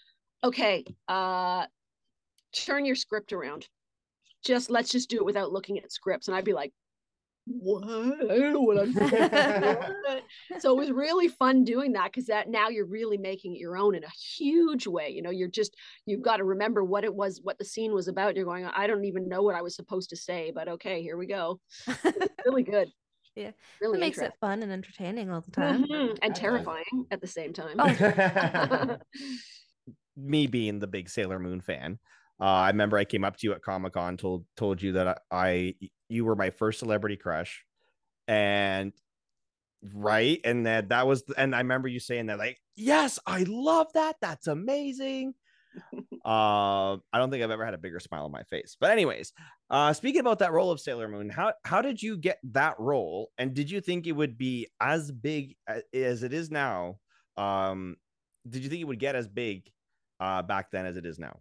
"Okay, 0.44 0.86
uh, 1.08 1.66
turn 2.54 2.86
your 2.86 2.96
script 2.96 3.34
around. 3.34 3.68
Just 4.46 4.70
let's 4.70 4.90
just 4.92 5.10
do 5.10 5.18
it 5.18 5.26
without 5.26 5.52
looking 5.52 5.78
at 5.80 5.92
scripts." 5.92 6.28
And 6.28 6.38
I'd 6.38 6.46
be 6.46 6.54
like, 6.54 6.72
what? 7.48 7.84
I 7.86 8.40
don't 8.40 8.54
know 8.54 8.62
what 8.62 8.80
I'm 8.80 8.92
doing. 8.92 9.10
so 10.60 10.72
it 10.72 10.78
was 10.78 10.92
really 10.92 11.28
fun 11.28 11.64
doing 11.64 11.94
that 11.94 12.12
because 12.12 12.26
that 12.28 12.50
now 12.50 12.70
you're 12.70 12.88
really 12.88 13.18
making 13.18 13.56
it 13.56 13.60
your 13.60 13.78
own 13.78 13.96
in 13.96 14.04
a 14.04 14.10
huge 14.10 14.88
way. 14.88 15.10
You 15.10 15.22
know, 15.22 15.30
you're 15.30 15.48
just 15.48 15.76
you've 16.06 16.24
got 16.24 16.38
to 16.38 16.44
remember 16.44 16.84
what 16.84 17.04
it 17.04 17.14
was, 17.14 17.42
what 17.44 17.58
the 17.58 17.66
scene 17.66 17.94
was 17.94 18.08
about. 18.08 18.36
You're 18.36 18.46
going, 18.46 18.66
I 18.66 18.88
don't 18.88 19.06
even 19.06 19.30
know 19.30 19.44
what 19.44 19.56
I 19.56 19.62
was 19.62 19.76
supposed 19.76 20.10
to 20.10 20.16
say, 20.16 20.52
but 20.54 20.68
okay, 20.68 21.02
here 21.02 21.18
we 21.18 21.28
go. 21.28 21.60
really 22.46 22.64
good. 22.64 22.90
Yeah. 23.36 23.52
Really 23.82 23.98
It 23.98 24.02
makes 24.02 24.18
it 24.18 24.34
fun 24.40 24.64
and 24.64 24.72
entertaining 24.72 25.30
all 25.30 25.42
the 25.42 25.52
time. 25.52 25.84
Mhm, 25.84 26.18
And 26.22 26.34
terrifying 26.34 27.06
at 27.12 27.22
the 27.22 27.28
same 27.28 27.54
time. 27.54 27.76
Oh. 27.78 28.98
me 30.18 30.48
being 30.48 30.80
the 30.80 30.88
big 30.88 31.10
Sailor 31.10 31.38
Moon 31.38 31.60
fan, 31.60 32.00
uh, 32.40 32.44
I 32.44 32.68
remember 32.68 32.98
I 32.98 33.06
came 33.06 33.24
up 33.24 33.38
to 33.38 33.48
you 33.48 33.54
at 33.54 33.62
Comic 33.62 33.94
Con, 33.94 34.18
told 34.18 34.46
told 34.58 34.82
you 34.82 34.94
that 34.94 35.08
I, 35.08 35.16
I 35.32 35.74
you 36.10 36.26
were 36.26 36.36
my 36.36 36.50
first 36.50 36.80
celebrity 36.80 37.16
crush, 37.16 37.64
and 38.28 38.92
right, 39.94 40.40
and 40.44 40.66
that 40.66 40.90
that 40.90 41.08
was, 41.08 41.24
and 41.38 41.56
I 41.56 41.60
remember 41.60 41.88
you 41.88 42.00
saying 42.00 42.26
that 42.28 42.38
like, 42.38 42.60
yes, 42.76 43.20
I 43.26 43.46
love 43.48 43.88
that, 43.94 44.18
that's 44.22 44.48
amazing. 44.48 45.34
uh, 46.26 46.94
I 46.94 46.98
don't 47.14 47.32
think 47.32 47.44
I've 47.44 47.52
ever 47.52 47.66
had 47.66 47.74
a 47.74 47.78
bigger 47.78 48.00
smile 48.00 48.26
on 48.26 48.32
my 48.32 48.44
face. 48.44 48.76
But 48.80 48.92
anyways, 48.92 49.32
uh, 49.70 49.94
speaking 49.94 50.22
about 50.22 50.40
that 50.40 50.52
role 50.52 50.72
of 50.72 50.82
Sailor 50.82 51.08
Moon, 51.08 51.30
how 51.30 51.54
how 51.64 51.82
did 51.82 52.02
you 52.02 52.18
get 52.18 52.40
that 52.52 52.76
role, 52.80 53.32
and 53.38 53.54
did 53.54 53.72
you 53.72 53.80
think 53.80 54.08
it 54.08 54.14
would 54.14 54.38
be 54.38 54.68
as 54.82 55.10
big 55.10 55.56
as 55.94 56.24
it 56.24 56.34
is 56.34 56.52
now? 56.52 56.98
Um, 57.38 57.96
did 58.48 58.62
you 58.64 58.70
think 58.70 58.82
it 58.82 58.86
would 58.86 59.00
get 59.00 59.16
as 59.16 59.28
big 59.28 59.70
uh 60.20 60.42
back 60.42 60.72
then 60.72 60.86
as 60.86 60.96
it 60.96 61.06
is 61.06 61.20
now 61.20 61.40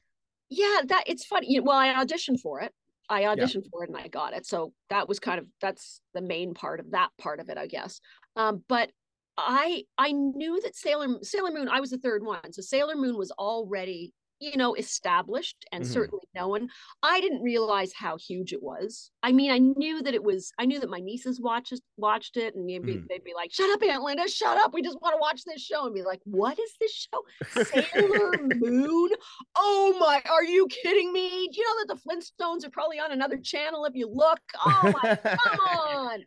yeah 0.50 0.80
that 0.86 1.04
it's 1.06 1.24
funny 1.24 1.46
you 1.50 1.60
know, 1.60 1.64
well 1.64 1.78
i 1.78 1.88
auditioned 1.88 2.40
for 2.40 2.60
it. 2.60 2.72
I 3.08 3.22
auditioned 3.22 3.68
for 3.70 3.84
it 3.84 3.90
and 3.90 3.98
i 3.98 4.08
got 4.08 4.32
it. 4.32 4.46
So 4.46 4.72
that 4.88 5.08
was 5.08 5.20
kind 5.20 5.38
of 5.38 5.46
that's 5.60 6.00
the 6.14 6.22
main 6.22 6.54
part 6.54 6.80
of 6.80 6.92
that 6.92 7.10
part 7.18 7.40
of 7.40 7.48
it 7.48 7.58
i 7.58 7.66
guess. 7.66 8.00
Um 8.36 8.62
but 8.68 8.90
i 9.36 9.84
i 9.98 10.12
knew 10.12 10.60
that 10.62 10.76
sailor 10.76 11.08
sailor 11.22 11.50
moon 11.50 11.68
i 11.68 11.80
was 11.80 11.90
the 11.90 11.98
third 11.98 12.24
one. 12.24 12.52
So 12.52 12.62
sailor 12.62 12.96
moon 12.96 13.16
was 13.16 13.30
already 13.32 14.12
you 14.40 14.56
know, 14.56 14.74
established 14.74 15.64
and 15.72 15.84
Mhm. 15.84 15.88
certainly 15.88 16.24
known. 16.34 16.68
I 17.02 17.20
didn't 17.20 17.42
realize 17.42 17.92
how 17.94 18.16
huge 18.16 18.52
it 18.52 18.62
was. 18.62 19.10
I 19.22 19.32
mean, 19.32 19.50
I 19.50 19.58
knew 19.58 20.02
that 20.02 20.14
it 20.14 20.22
was. 20.22 20.52
I 20.58 20.66
knew 20.66 20.80
that 20.80 20.90
my 20.90 21.00
nieces 21.00 21.40
watched 21.40 21.72
watched 21.96 22.36
it, 22.36 22.54
and 22.54 22.68
they'd 22.68 22.84
be, 22.84 22.96
Mhm. 22.96 23.08
they'd 23.08 23.24
be 23.24 23.34
like, 23.34 23.52
"Shut 23.52 23.70
up, 23.70 23.82
Aunt 23.82 24.02
Linda! 24.02 24.28
Shut 24.28 24.58
up! 24.58 24.74
We 24.74 24.82
just 24.82 25.00
want 25.00 25.14
to 25.14 25.20
watch 25.20 25.44
this 25.44 25.62
show." 25.62 25.86
And 25.86 25.94
be 25.94 26.02
like, 26.02 26.20
"What 26.24 26.58
is 26.58 26.74
this 26.80 26.92
show? 26.92 27.22
Sailor 27.48 28.38
Moon? 28.42 29.10
Oh 29.56 29.96
my! 29.98 30.22
Are 30.28 30.44
you 30.44 30.66
kidding 30.68 31.12
me? 31.12 31.48
Do 31.48 31.60
you 31.60 31.64
know 31.66 31.86
that 31.86 31.94
the 31.94 32.00
Flintstones 32.00 32.64
are 32.66 32.70
probably 32.70 32.98
on 32.98 33.12
another 33.12 33.38
channel 33.38 33.84
if 33.84 33.94
you 33.94 34.08
look? 34.08 34.40
Oh 34.64 34.90
my! 34.92 35.16
come 35.24 35.58
on!" 35.68 36.24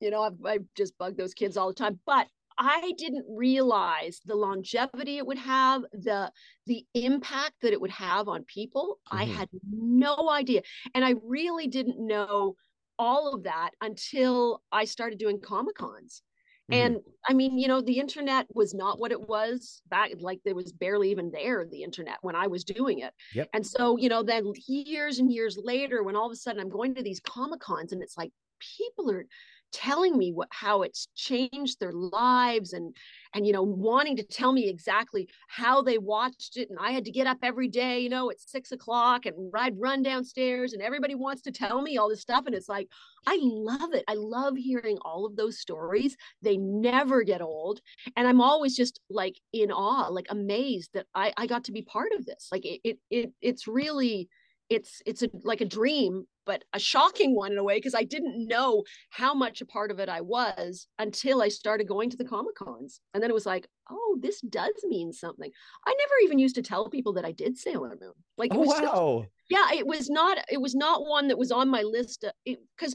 You 0.00 0.10
know, 0.10 0.22
I've, 0.22 0.44
I 0.44 0.58
just 0.76 0.96
bugged 0.96 1.16
those 1.18 1.34
kids 1.34 1.56
all 1.56 1.68
the 1.68 1.74
time, 1.74 1.98
but 2.06 2.28
I 2.58 2.92
didn't 2.98 3.26
realize 3.28 4.20
the 4.24 4.34
longevity 4.36 5.18
it 5.18 5.26
would 5.26 5.38
have, 5.38 5.82
the 5.92 6.32
the 6.66 6.86
impact 6.94 7.56
that 7.62 7.72
it 7.72 7.80
would 7.80 7.90
have 7.90 8.28
on 8.28 8.44
people. 8.44 9.00
I 9.10 9.24
Mhm. 9.24 9.26
had 9.26 9.48
no 9.62 10.30
idea. 10.30 10.62
And 10.94 11.04
I 11.04 11.14
really 11.22 11.66
didn't 11.68 12.04
know 12.04 12.56
all 12.98 13.34
of 13.34 13.44
that 13.44 13.70
until 13.80 14.62
I 14.72 14.84
started 14.84 15.18
doing 15.18 15.40
Comic 15.40 15.76
Cons. 15.76 16.22
Mhm. 16.68 16.88
And 16.88 16.98
I 17.28 17.32
mean, 17.32 17.58
you 17.58 17.66
know, 17.68 17.80
the 17.80 17.98
internet 17.98 18.46
was 18.54 18.74
not 18.74 18.98
what 18.98 19.12
it 19.12 19.22
was 19.28 19.80
back, 19.86 20.10
like 20.18 20.40
there 20.44 20.54
was 20.54 20.72
barely 20.72 21.10
even 21.10 21.30
there, 21.30 21.64
the 21.66 21.82
internet 21.82 22.18
when 22.22 22.34
I 22.36 22.46
was 22.46 22.64
doing 22.64 22.98
it. 22.98 23.14
Yep. 23.32 23.52
And 23.54 23.66
so, 23.66 23.96
you 23.96 24.08
know, 24.08 24.22
then 24.22 24.52
years 24.66 25.18
and 25.18 25.32
years 25.32 25.56
later, 25.56 26.02
when 26.02 26.16
all 26.16 26.26
of 26.26 26.32
a 26.32 26.36
sudden 26.36 26.60
I'm 26.60 26.68
going 26.68 26.94
to 26.96 27.02
these 27.02 27.20
Comic 27.20 27.60
Cons 27.60 27.92
and 27.92 28.02
it's 28.02 28.18
like 28.18 28.32
people 28.58 29.10
are 29.10 29.26
telling 29.72 30.16
me 30.16 30.32
what 30.32 30.48
how 30.50 30.82
it's 30.82 31.08
changed 31.14 31.78
their 31.78 31.92
lives 31.92 32.72
and 32.72 32.94
and 33.34 33.46
you 33.46 33.52
know 33.52 33.62
wanting 33.62 34.16
to 34.16 34.22
tell 34.22 34.52
me 34.52 34.68
exactly 34.68 35.28
how 35.48 35.82
they 35.82 35.98
watched 35.98 36.56
it 36.56 36.70
and 36.70 36.78
i 36.80 36.90
had 36.90 37.04
to 37.04 37.10
get 37.10 37.26
up 37.26 37.38
every 37.42 37.68
day 37.68 38.00
you 38.00 38.08
know 38.08 38.30
at 38.30 38.40
six 38.40 38.72
o'clock 38.72 39.26
and 39.26 39.34
i'd 39.56 39.78
run 39.78 40.02
downstairs 40.02 40.72
and 40.72 40.82
everybody 40.82 41.14
wants 41.14 41.42
to 41.42 41.52
tell 41.52 41.82
me 41.82 41.98
all 41.98 42.08
this 42.08 42.20
stuff 42.20 42.44
and 42.46 42.54
it's 42.54 42.68
like 42.68 42.88
i 43.26 43.38
love 43.42 43.92
it. 43.92 44.04
I 44.08 44.14
love 44.14 44.56
hearing 44.56 44.96
all 45.02 45.26
of 45.26 45.36
those 45.36 45.58
stories. 45.58 46.16
They 46.40 46.56
never 46.56 47.22
get 47.22 47.42
old 47.42 47.80
and 48.16 48.26
i'm 48.26 48.40
always 48.40 48.76
just 48.76 49.00
like 49.10 49.36
in 49.52 49.70
awe 49.70 50.08
like 50.08 50.26
amazed 50.30 50.90
that 50.94 51.06
i 51.14 51.32
i 51.36 51.46
got 51.46 51.64
to 51.64 51.72
be 51.72 51.82
part 51.82 52.12
of 52.16 52.24
this. 52.24 52.48
Like 52.50 52.64
it 52.64 52.80
it, 52.84 52.98
it 53.10 53.32
it's 53.40 53.66
really 53.66 54.28
it's 54.70 55.00
it's 55.06 55.22
a, 55.22 55.28
like 55.44 55.60
a 55.60 55.64
dream 55.66 56.24
but 56.44 56.64
a 56.72 56.78
shocking 56.78 57.34
one 57.34 57.52
in 57.52 57.58
a 57.58 57.64
way 57.64 57.76
because 57.76 57.94
i 57.94 58.04
didn't 58.04 58.46
know 58.46 58.82
how 59.10 59.34
much 59.34 59.60
a 59.60 59.66
part 59.66 59.90
of 59.90 59.98
it 59.98 60.08
i 60.08 60.20
was 60.20 60.86
until 60.98 61.42
i 61.42 61.48
started 61.48 61.86
going 61.88 62.10
to 62.10 62.16
the 62.16 62.24
comic 62.24 62.54
cons. 62.54 63.00
And 63.14 63.22
then 63.22 63.30
it 63.30 63.34
was 63.34 63.46
like 63.46 63.68
oh 63.90 64.18
this 64.20 64.40
does 64.40 64.72
mean 64.84 65.12
something. 65.12 65.50
I 65.86 65.94
never 65.98 66.14
even 66.24 66.38
used 66.38 66.56
to 66.56 66.62
tell 66.62 66.88
people 66.88 67.12
that 67.14 67.24
i 67.24 67.32
did 67.32 67.56
sailor 67.56 67.96
moon. 68.00 68.12
Like 68.36 68.52
it 68.52 68.56
oh 68.56 68.62
wow. 68.62 69.26
yeah 69.48 69.72
it 69.72 69.86
was 69.86 70.10
not 70.10 70.38
it 70.50 70.60
was 70.60 70.74
not 70.74 71.06
one 71.06 71.28
that 71.28 71.38
was 71.38 71.52
on 71.52 71.68
my 71.68 71.82
list 71.82 72.24
because 72.44 72.94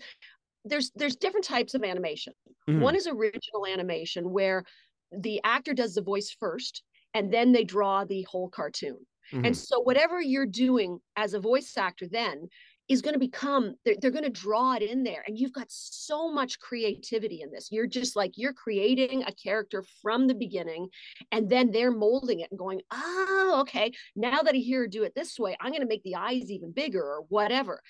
there's 0.65 0.92
there's 0.96 1.15
different 1.15 1.46
types 1.46 1.74
of 1.74 1.84
animation. 1.84 2.34
Mhm. 2.70 2.80
one 2.80 2.96
is 2.96 3.08
original 3.08 3.65
animation 3.68 4.32
where 4.32 4.63
the 5.12 5.42
actor 5.44 5.74
does 5.74 5.94
the 5.96 6.01
voice 6.01 6.36
first 6.39 6.84
and 7.13 7.32
then 7.32 7.51
they 7.51 7.63
draw 7.63 8.03
the 8.06 8.24
whole 8.24 8.50
cartoon 8.50 8.98
Mhm. 9.32 9.46
and 9.48 9.58
so 9.58 9.80
whatever 9.80 10.22
you're 10.22 10.46
doing 10.46 11.00
as 11.15 11.34
a 11.34 11.39
voice 11.39 11.77
actor 11.77 12.08
then 12.08 12.48
is 12.89 13.01
going 13.01 13.13
to 13.13 13.20
become 13.20 13.75
they're, 13.86 13.96
they're 14.01 14.12
going 14.12 14.25
to 14.25 14.30
draw 14.30 14.74
it 14.74 14.82
in 14.82 15.03
there. 15.03 15.24
And 15.25 15.39
you've 15.39 15.53
got 15.53 15.68
so 15.70 16.30
much 16.30 16.60
creativity 16.60 17.42
in 17.42 17.50
this. 17.50 17.72
You're 17.72 17.88
just 17.88 18.15
like 18.18 18.34
you're 18.36 18.51
creating 18.53 19.24
a 19.24 19.32
character 19.34 19.86
from 20.01 20.27
the 20.27 20.36
beginning 20.36 20.89
and 21.32 21.50
then 21.50 21.72
they're 21.72 21.92
molding 21.92 22.42
it 22.42 22.51
and 22.51 22.60
going 22.60 22.82
oh 22.92 23.60
okay. 23.62 23.94
Now 24.18 24.42
that 24.42 24.53
i 24.53 24.58
hear 24.58 24.82
her 24.82 24.88
do 24.88 25.03
it 25.03 25.13
this 25.15 25.39
way 25.39 25.56
i'm 25.62 25.72
going 25.72 25.82
to 25.82 25.88
make 25.88 26.03
the 26.03 26.15
eyes 26.15 26.51
even 26.51 26.72
bigger 26.74 27.01
or 27.01 27.22
whatever. 27.30 27.82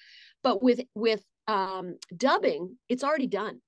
But 0.43 0.61
with 0.61 0.81
with 0.93 1.23
um, 1.47 1.97
dubbing 2.15 2.77
it's 2.87 3.03
already 3.03 3.27
done 3.27 3.61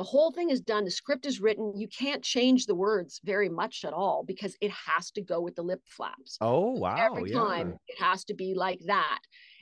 the 0.00 0.04
whole 0.04 0.32
thing 0.32 0.48
is 0.48 0.62
done 0.62 0.86
the 0.86 0.90
script 0.90 1.26
is 1.26 1.42
written 1.42 1.74
you 1.76 1.86
can't 1.86 2.22
change 2.22 2.64
the 2.64 2.74
words 2.74 3.20
very 3.22 3.50
much 3.50 3.84
at 3.84 3.92
all 3.92 4.24
because 4.26 4.56
it 4.62 4.70
has 4.70 5.10
to 5.10 5.20
go 5.20 5.42
with 5.42 5.54
the 5.56 5.62
lip 5.62 5.82
flaps 5.84 6.38
oh 6.40 6.70
wow. 6.70 6.96
every 6.96 7.30
yeah. 7.30 7.38
time 7.38 7.74
it 7.86 8.02
has 8.02 8.24
to 8.24 8.32
be 8.32 8.54
like 8.56 8.80
that 8.86 9.18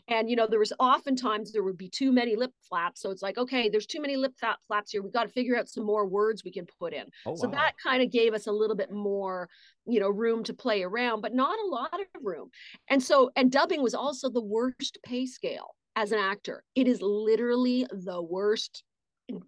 and 0.06 0.30
you 0.30 0.36
know 0.36 0.46
there 0.46 0.60
was 0.60 0.72
oftentimes 0.78 1.50
there 1.50 1.64
would 1.64 1.76
be 1.76 1.88
too 1.88 2.12
many 2.12 2.36
lip 2.36 2.52
flaps 2.68 3.02
so 3.02 3.10
it's 3.10 3.20
like 3.20 3.36
okay 3.36 3.68
there's 3.68 3.84
too 3.84 4.00
many 4.00 4.16
lip 4.16 4.32
flap 4.38 4.60
flaps 4.68 4.92
here 4.92 5.02
We've 5.02 5.12
got 5.12 5.24
to 5.24 5.28
figure 5.28 5.58
out 5.58 5.68
some 5.68 5.84
more 5.84 6.06
words 6.06 6.44
we 6.44 6.52
can 6.52 6.66
put 6.78 6.92
in 6.92 7.06
Oh 7.26 7.34
so 7.34 7.48
wow. 7.48 7.54
that 7.54 7.72
kind 7.82 8.00
of 8.00 8.12
gave 8.12 8.32
us 8.32 8.46
a 8.46 8.52
little 8.52 8.76
bit 8.76 8.92
more 8.92 9.48
you 9.86 9.98
know 9.98 10.08
room 10.08 10.44
to 10.44 10.54
play 10.54 10.84
around 10.84 11.20
but 11.20 11.34
not 11.34 11.58
a 11.58 11.68
lot 11.68 11.94
of 11.94 12.06
room 12.22 12.50
and 12.88 13.02
so 13.02 13.32
and 13.34 13.50
dubbing 13.50 13.82
was 13.82 13.94
also 13.94 14.30
the 14.30 14.40
worst 14.40 14.98
pay 15.04 15.26
scale 15.26 15.74
as 15.96 16.12
an 16.12 16.20
actor 16.20 16.62
it 16.76 16.86
is 16.86 17.02
literally 17.02 17.84
the 17.90 18.22
worst 18.22 18.84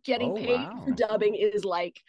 getting 0.05 0.31
Oh, 0.31 0.37
paid 0.37 0.61
wow. 0.61 0.83
for 0.85 0.93
dubbing 0.93 1.35
is 1.35 1.65
like 1.65 2.01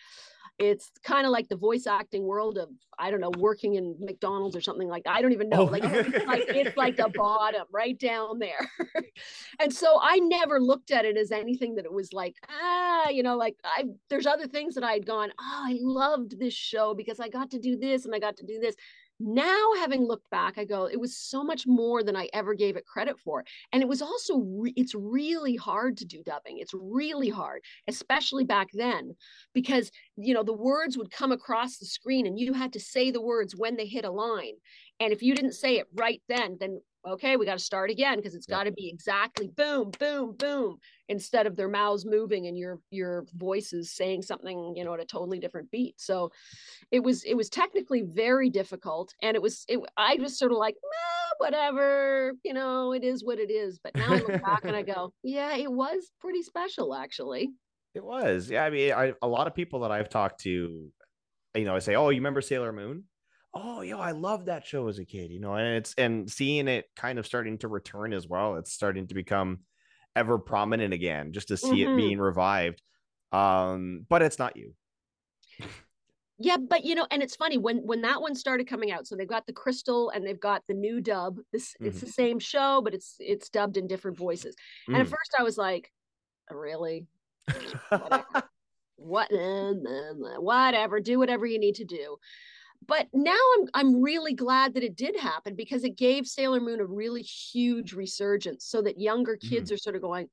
it's 0.59 0.91
kind 1.03 1.25
of 1.25 1.31
like 1.31 1.49
the 1.49 1.55
voice 1.55 1.87
acting 1.87 2.23
world 2.23 2.57
of 2.59 2.69
I 2.99 3.09
don't 3.09 3.19
know 3.19 3.31
working 3.39 3.75
in 3.75 3.95
McDonald's 3.99 4.55
or 4.55 4.61
something 4.61 4.87
like 4.87 5.03
that. 5.05 5.15
I 5.15 5.21
don't 5.21 5.31
even 5.31 5.49
know. 5.49 5.61
Oh. 5.61 5.71
Like 5.71 5.83
it's 5.83 6.25
like 6.27 6.43
it's 6.49 6.77
like 6.77 6.97
the 6.97 7.09
bottom 7.15 7.63
right 7.73 7.97
down 7.97 8.37
there. 8.37 8.69
and 9.59 9.73
so 9.73 9.97
I 9.99 10.19
never 10.19 10.59
looked 10.61 10.91
at 10.91 11.05
it 11.05 11.17
as 11.17 11.31
anything 11.31 11.75
that 11.75 11.85
it 11.85 11.91
was 11.93 12.13
like 12.13 12.35
ah 12.49 13.09
you 13.09 13.23
know 13.23 13.35
like 13.37 13.55
I 13.63 13.85
there's 14.09 14.27
other 14.27 14.45
things 14.45 14.75
that 14.75 14.83
I 14.83 14.93
had 14.93 15.05
gone 15.05 15.31
oh 15.39 15.63
I 15.67 15.77
loved 15.81 16.39
this 16.39 16.53
show 16.53 16.93
because 16.93 17.19
I 17.19 17.27
got 17.29 17.49
to 17.51 17.59
do 17.59 17.75
this 17.77 18.05
and 18.05 18.13
I 18.13 18.19
got 18.19 18.37
to 18.37 18.45
do 18.45 18.59
this. 18.59 18.75
Now 19.23 19.73
having 19.77 20.03
looked 20.05 20.29
back 20.29 20.57
I 20.57 20.65
go 20.65 20.85
it 20.85 20.99
was 20.99 21.17
so 21.17 21.43
much 21.43 21.67
more 21.67 22.03
than 22.03 22.15
I 22.15 22.29
ever 22.33 22.53
gave 22.53 22.75
it 22.75 22.85
credit 22.85 23.19
for. 23.19 23.43
And 23.71 23.81
it 23.81 23.89
was 23.89 24.01
also 24.01 24.39
re- 24.39 24.73
it's 24.75 24.95
really 24.95 25.55
hard 25.55 25.97
to 25.97 26.05
do 26.05 26.23
dubbing. 26.23 26.57
It's 26.57 26.73
really 26.73 27.29
hard 27.29 27.61
especially 27.87 28.43
back 28.43 28.67
then 28.73 29.15
because 29.53 29.91
you 30.17 30.33
know 30.33 30.43
the 30.43 30.53
words 30.53 30.97
would 30.97 31.11
come 31.11 31.31
across 31.31 31.77
the 31.77 31.85
screen 31.85 32.25
and 32.25 32.39
you 32.39 32.53
had 32.53 32.73
to 32.73 32.79
say 32.79 33.11
the 33.11 33.21
words 33.21 33.55
when 33.55 33.75
they 33.77 33.85
hit 33.85 34.05
a 34.05 34.11
line 34.11 34.55
and 34.99 35.13
if 35.13 35.21
you 35.21 35.35
didn't 35.35 35.53
say 35.53 35.77
it 35.77 35.87
right 35.95 36.21
then 36.27 36.57
then 36.59 36.79
okay 37.05 37.35
we 37.37 37.45
got 37.45 37.57
to 37.57 37.63
start 37.63 37.89
again 37.89 38.17
because 38.17 38.35
it's 38.35 38.45
Yeah. 38.47 38.55
got 38.55 38.65
to 38.65 38.71
be 38.71 38.89
exactly 38.89 39.47
boom 39.47 39.91
boom 39.99 40.35
boom 40.35 40.77
instead 41.07 41.47
of 41.47 41.55
their 41.55 41.67
mouths 41.69 42.05
moving 42.05 42.47
and 42.47 42.57
your 42.57 42.79
your 42.91 43.25
voices 43.33 43.91
saying 43.91 44.21
something 44.21 44.75
you 44.75 44.83
know 44.83 44.93
at 44.93 44.99
a 44.99 45.05
totally 45.05 45.39
different 45.39 45.71
beat 45.71 45.99
so 45.99 46.31
it 46.91 47.01
was 47.01 47.23
it 47.23 47.35
was 47.35 47.49
technically 47.49 48.01
very 48.03 48.49
difficult 48.49 49.13
and 49.21 49.35
it 49.35 49.41
was 49.41 49.65
it 49.69 49.79
i 49.97 50.15
was 50.15 50.37
sort 50.37 50.51
of 50.51 50.57
like 50.57 50.75
"Nah, 50.83 51.45
whatever 51.45 52.33
you 52.43 52.53
know 52.53 52.93
it 52.93 53.03
is 53.03 53.23
what 53.23 53.39
it 53.39 53.51
is 53.51 53.79
but 53.79 53.95
now 53.95 54.13
i 54.13 54.19
look 54.19 54.35
back 54.41 54.63
and 54.67 54.75
i 54.75 54.83
go 54.83 55.13
yeah 55.23 55.55
it 55.55 55.71
was 55.71 56.11
pretty 56.19 56.43
special 56.43 56.93
actually 56.95 57.51
It 57.93 58.03
was. 58.03 58.49
Yeah, 58.49 58.63
I 58.63 58.69
mean, 58.69 58.93
I, 58.93 59.13
a 59.21 59.27
lot 59.27 59.47
of 59.47 59.55
people 59.55 59.81
that 59.81 59.91
I've 59.91 60.09
talked 60.09 60.41
to, 60.41 60.91
you 61.55 61.65
know, 61.65 61.75
I 61.75 61.79
say, 61.79 61.95
"Oh, 61.95 62.09
you 62.09 62.19
remember 62.19 62.41
Sailor 62.41 62.73
Moon?" 62.73 63.05
Oh, 63.53 63.81
yo, 63.81 63.99
I 63.99 64.11
loved 64.11 64.45
that 64.45 64.65
show 64.65 64.87
as 64.87 64.97
a 64.97 65.05
kid, 65.05 65.29
you 65.31 65.39
know, 65.39 65.55
and 65.55 65.75
it's 65.75 65.93
and 65.95 66.31
seeing 66.31 66.67
it 66.69 66.89
kind 66.95 67.19
of 67.19 67.25
starting 67.25 67.57
to 67.59 67.67
return 67.67 68.13
as 68.13 68.27
well. 68.27 68.55
It's 68.55 68.71
starting 68.71 69.07
to 69.07 69.13
become 69.13 69.65
ever 70.15 70.39
prominent 70.39 70.93
again, 70.93 71.33
just 71.33 71.49
to 71.49 71.57
see 71.57 71.81
Mhm. 71.81 71.83
it 71.83 71.93
being 71.95 72.19
revived. 72.19 72.81
Um, 73.33 74.05
but 74.09 74.21
it's 74.21 74.39
not 74.39 74.55
you. 74.57 74.75
Yeah, 76.37 76.57
but 76.57 76.83
you 76.85 76.95
know, 76.95 77.05
and 77.11 77.21
it's 77.21 77.35
funny 77.35 77.57
when 77.57 77.79
when 77.85 78.01
that 78.01 78.21
one 78.21 78.33
started 78.35 78.67
coming 78.67 78.91
out. 78.91 79.05
So 79.05 79.15
they've 79.15 79.27
got 79.27 79.45
the 79.45 79.53
Crystal 79.53 80.09
and 80.09 80.25
they've 80.25 80.39
got 80.39 80.63
the 80.67 80.73
new 80.73 80.99
dub. 81.01 81.39
This 81.51 81.75
it's 81.83 81.99
Mm-hmm. 81.99 81.99
the 81.99 82.07
same 82.07 82.39
show, 82.39 82.81
but 82.81 82.93
it's 82.95 83.15
it's 83.19 83.49
dubbed 83.49 83.77
in 83.77 83.85
different 83.87 84.17
voices. 84.17 84.55
And 84.91 85.01
at 85.01 85.07
Mm. 85.07 85.09
first, 85.09 85.35
I 85.37 85.43
was 85.43 85.57
like, 85.57 85.91
really, 86.51 87.07
what, 88.95 89.35
whatever, 90.39 90.99
do 90.99 91.19
whatever 91.19 91.45
you 91.45 91.59
need 91.59 91.75
to 91.75 91.85
do. 91.85 92.17
But 92.85 93.07
now 93.13 93.37
I'm 93.57 93.67
I'm 93.73 94.01
really 94.01 94.33
glad 94.33 94.73
that 94.73 94.83
it 94.83 94.95
did 94.95 95.15
happen 95.17 95.55
because 95.55 95.83
it 95.83 95.97
gave 95.97 96.27
Sailor 96.27 96.59
Moon 96.59 96.79
a 96.79 96.85
really 96.85 97.21
huge 97.21 97.93
resurgence, 97.93 98.65
so 98.65 98.81
that 98.81 98.99
younger 98.99 99.37
kids 99.37 99.71
are 99.71 99.77
sort 99.77 99.95
of 99.95 100.01
going, 100.01 100.29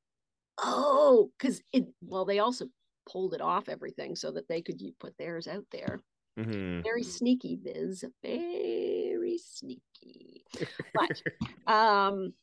oh, 0.59 1.31
because 1.38 1.62
it. 1.73 1.85
Well, 2.02 2.25
they 2.25 2.38
also 2.38 2.67
pulled 3.11 3.35
it 3.35 3.40
off 3.40 3.69
everything 3.69 4.17
so 4.17 4.31
that 4.33 4.49
they 4.49 4.61
could 4.62 4.81
put 5.00 5.17
theirs 5.19 5.49
out 5.49 5.64
there 5.73 5.99
Mhm. 6.38 6.83
very 6.85 7.02
sneaky 7.02 7.57
biz 7.57 8.05
very 8.23 9.38
sneaky 9.43 10.45
but 10.93 11.23
um 11.67 12.35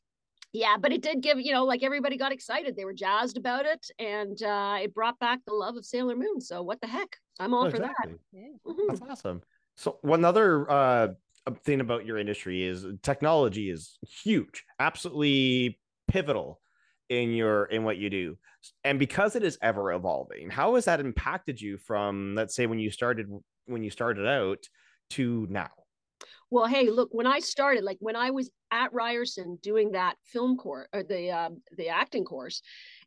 yeah 0.54 0.76
but 0.78 0.92
it 0.92 1.02
did 1.04 1.22
give 1.22 1.40
you 1.40 1.54
know 1.54 1.66
like 1.66 1.84
everybody 1.84 2.18
got 2.18 2.32
excited 2.32 2.76
they 2.76 2.84
were 2.86 2.94
jazzed 2.94 3.38
about 3.38 3.66
it 3.66 3.86
and 4.00 4.42
uh 4.42 4.78
it 4.82 4.94
brought 4.94 5.20
back 5.20 5.40
the 5.46 5.54
love 5.54 5.78
of 5.78 5.86
sailor 5.86 6.16
moon 6.16 6.42
so 6.42 6.64
what 6.64 6.82
the 6.82 6.88
heck 6.88 7.18
i'm 7.40 7.54
all 7.54 7.68
Oh, 7.68 7.70
for 7.70 7.78
exactly. 7.78 8.14
that 8.34 8.50
Mhm. 8.68 8.88
That's 8.88 9.02
awesome. 9.02 9.42
So 9.76 9.98
one 10.02 10.26
other 10.26 10.70
uh 10.70 11.08
thing 11.64 11.80
about 11.80 12.06
your 12.06 12.18
industry 12.18 12.64
is 12.64 12.86
technology 13.04 13.70
is 13.70 13.98
huge, 14.24 14.64
absolutely 14.80 15.80
pivotal 16.08 16.60
in 17.10 17.34
your 17.34 17.66
in 17.66 17.84
what 17.84 17.98
you 17.98 18.10
do. 18.10 18.38
And 18.84 18.98
because 18.98 19.36
it 19.36 19.44
is 19.44 19.58
ever 19.62 19.94
evolving, 19.94 20.50
how 20.50 20.76
has 20.76 20.86
that 20.86 21.00
impacted 21.00 21.62
you 21.62 21.78
from 21.78 22.36
let's 22.36 22.56
say 22.56 22.66
when 22.66 22.80
you 22.80 22.90
started 22.90 23.28
when 23.66 23.84
you 23.84 23.92
started 23.92 24.28
out 24.28 24.60
to 25.12 25.48
now? 25.50 25.70
well, 26.52 26.68
hey, 26.68 26.90
look, 26.90 27.10
when 27.12 27.28
I 27.28 27.40
started, 27.40 27.84
like 27.84 27.98
when 28.00 28.16
I 28.16 28.32
was 28.32 28.50
at 28.72 28.94
Ryerson 28.94 29.58
doing 29.62 29.92
that 29.92 30.16
film 30.24 30.58
course 30.58 30.88
or 30.94 31.04
the 31.04 31.32
um, 31.32 31.62
the 31.76 31.90
acting 31.90 32.24
course, 32.24 32.62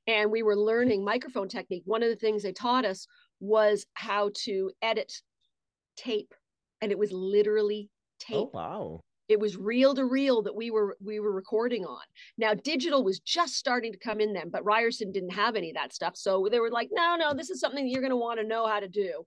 and 0.07 0.31
we 0.31 0.43
were 0.43 0.57
learning 0.57 1.05
microphone 1.05 1.49
technique, 1.49 1.83
one 1.87 2.03
of 2.03 2.09
the 2.09 2.17
things 2.17 2.43
they 2.43 2.53
taught 2.53 2.85
us 2.85 3.07
was 3.41 3.87
how 3.95 4.31
to 4.45 4.71
edit 4.83 5.13
tape, 5.97 6.35
and 6.81 6.93
it 6.93 6.99
was 6.99 7.13
literally 7.13 7.89
oh, 7.91 8.15
tape. 8.19 8.37
Oh 8.37 8.51
wow. 8.53 9.01
It 9.29 9.39
was 9.39 9.59
reel 9.59 9.95
to 9.95 10.07
reel 10.07 10.43
that 10.43 10.57
we 10.57 10.71
were 10.71 10.97
we 11.05 11.21
were 11.21 11.33
recording 11.33 11.85
on. 11.85 12.01
Now 12.39 12.55
digital 12.55 13.05
was 13.05 13.21
just 13.21 13.57
starting 13.57 13.93
to 13.93 13.99
come 13.99 14.21
in 14.21 14.33
then, 14.33 14.49
but 14.49 14.65
Ryerson 14.65 15.13
didn't 15.13 15.31
have 15.31 15.55
any 15.55 15.71
of 15.71 15.77
that 15.77 15.93
stuff. 15.93 16.17
So 16.17 16.49
they 16.51 16.61
were 16.61 16.71
like, 16.71 16.89
no, 16.91 17.17
no, 17.17 17.35
this 17.35 17.51
is 17.51 17.61
something 17.61 17.87
you're 17.87 18.01
going 18.01 18.11
to 18.11 18.17
want 18.17 18.41
to 18.41 18.47
know 18.47 18.67
how 18.67 18.81
to 18.81 18.89
do. 18.89 19.25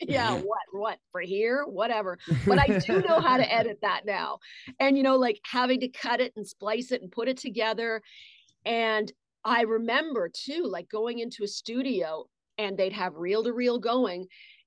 yeah, 0.00 0.34
what, 0.34 0.60
what 0.72 0.98
for 1.12 1.20
here, 1.20 1.64
whatever. 1.66 2.18
But 2.46 2.58
I 2.58 2.78
do 2.78 3.02
know 3.02 3.20
how 3.20 3.36
to 3.36 3.52
edit 3.52 3.78
that 3.82 4.02
now, 4.06 4.38
and 4.78 4.96
you 4.96 5.02
know, 5.02 5.16
like 5.16 5.40
having 5.44 5.80
to 5.80 5.88
cut 5.88 6.20
it 6.20 6.32
and 6.36 6.46
splice 6.46 6.92
it 6.92 7.02
and 7.02 7.10
put 7.10 7.28
it 7.28 7.36
together. 7.36 8.02
And 8.64 9.10
I 9.44 9.62
remember 9.62 10.30
too, 10.32 10.64
like 10.64 10.88
going 10.90 11.18
into 11.18 11.44
a 11.44 11.48
studio 11.48 12.26
and 12.58 12.76
they'd 12.76 12.92
have 12.92 13.14
reel 13.14 13.42
to 13.44 13.52
reel 13.52 13.78
going 13.78 14.26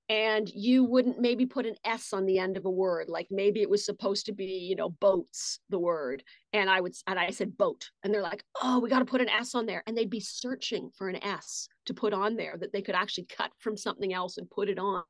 and 0.10 0.50
you 0.50 0.83
wouldn't 0.83 1.19
maybe 1.19 1.45
put 1.45 1.65
an 1.65 1.75
s 1.86 2.12
on 2.12 2.25
the 2.25 2.38
end 2.38 2.57
of 2.57 2.65
a 2.65 2.69
word 2.69 3.07
like 3.07 3.27
maybe 3.31 3.62
it 3.62 3.69
was 3.69 3.86
supposed 3.86 4.25
to 4.25 4.33
be 4.33 4.45
you 4.45 4.75
know 4.75 4.89
boats 4.89 5.60
the 5.69 5.79
word 5.79 6.24
and 6.51 6.69
i 6.69 6.81
would 6.81 6.93
and 7.07 7.17
i 7.17 7.29
said 7.29 7.57
boat 7.57 7.89
and 8.03 8.13
they're 8.13 8.22
like 8.22 8.43
oh 8.62 8.79
we 8.79 8.89
got 8.89 9.00
to 9.00 9.05
put 9.05 9.22
an 9.22 9.29
s 9.29 9.55
on 9.55 9.65
there 9.65 9.83
and 9.88 9.98
they'd 9.98 10.10
be 10.10 10.19
searching 10.19 10.89
for 10.98 11.07
an 11.07 11.24
s 11.24 11.67
to 11.86 11.93
put 11.93 12.13
on 12.13 12.36
there 12.36 12.57
that 12.60 12.74
they 12.74 12.81
could 12.81 12.95
actually 12.95 13.25
cut 13.25 13.51
from 13.60 13.77
something 13.77 14.13
else 14.13 14.38
and 14.38 14.50
put 14.50 14.67
it 14.69 14.77
on 14.77 15.03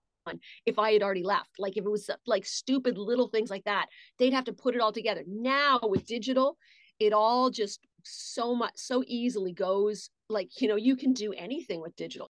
if 0.65 0.77
i 0.77 0.91
had 0.91 1.01
already 1.01 1.23
left 1.23 1.49
like 1.57 1.75
if 1.75 1.85
it 1.85 1.91
was 1.91 2.09
like 2.27 2.45
stupid 2.45 2.97
little 2.97 3.27
things 3.27 3.49
like 3.49 3.63
that 3.65 3.87
they'd 4.19 4.33
have 4.33 4.45
to 4.45 4.53
put 4.53 4.75
it 4.75 4.81
all 4.81 4.93
together 4.93 5.23
now 5.27 5.79
with 5.83 6.05
digital 6.05 6.57
it 6.99 7.13
all 7.13 7.49
just 7.49 7.79
so 8.03 8.53
much 8.53 8.73
so 8.75 9.03
easily 9.07 9.51
goes 9.51 10.09
like 10.29 10.49
you 10.61 10.67
know 10.67 10.75
you 10.75 10.95
can 10.95 11.13
do 11.13 11.33
anything 11.33 11.81
with 11.81 11.95
digital 11.95 12.29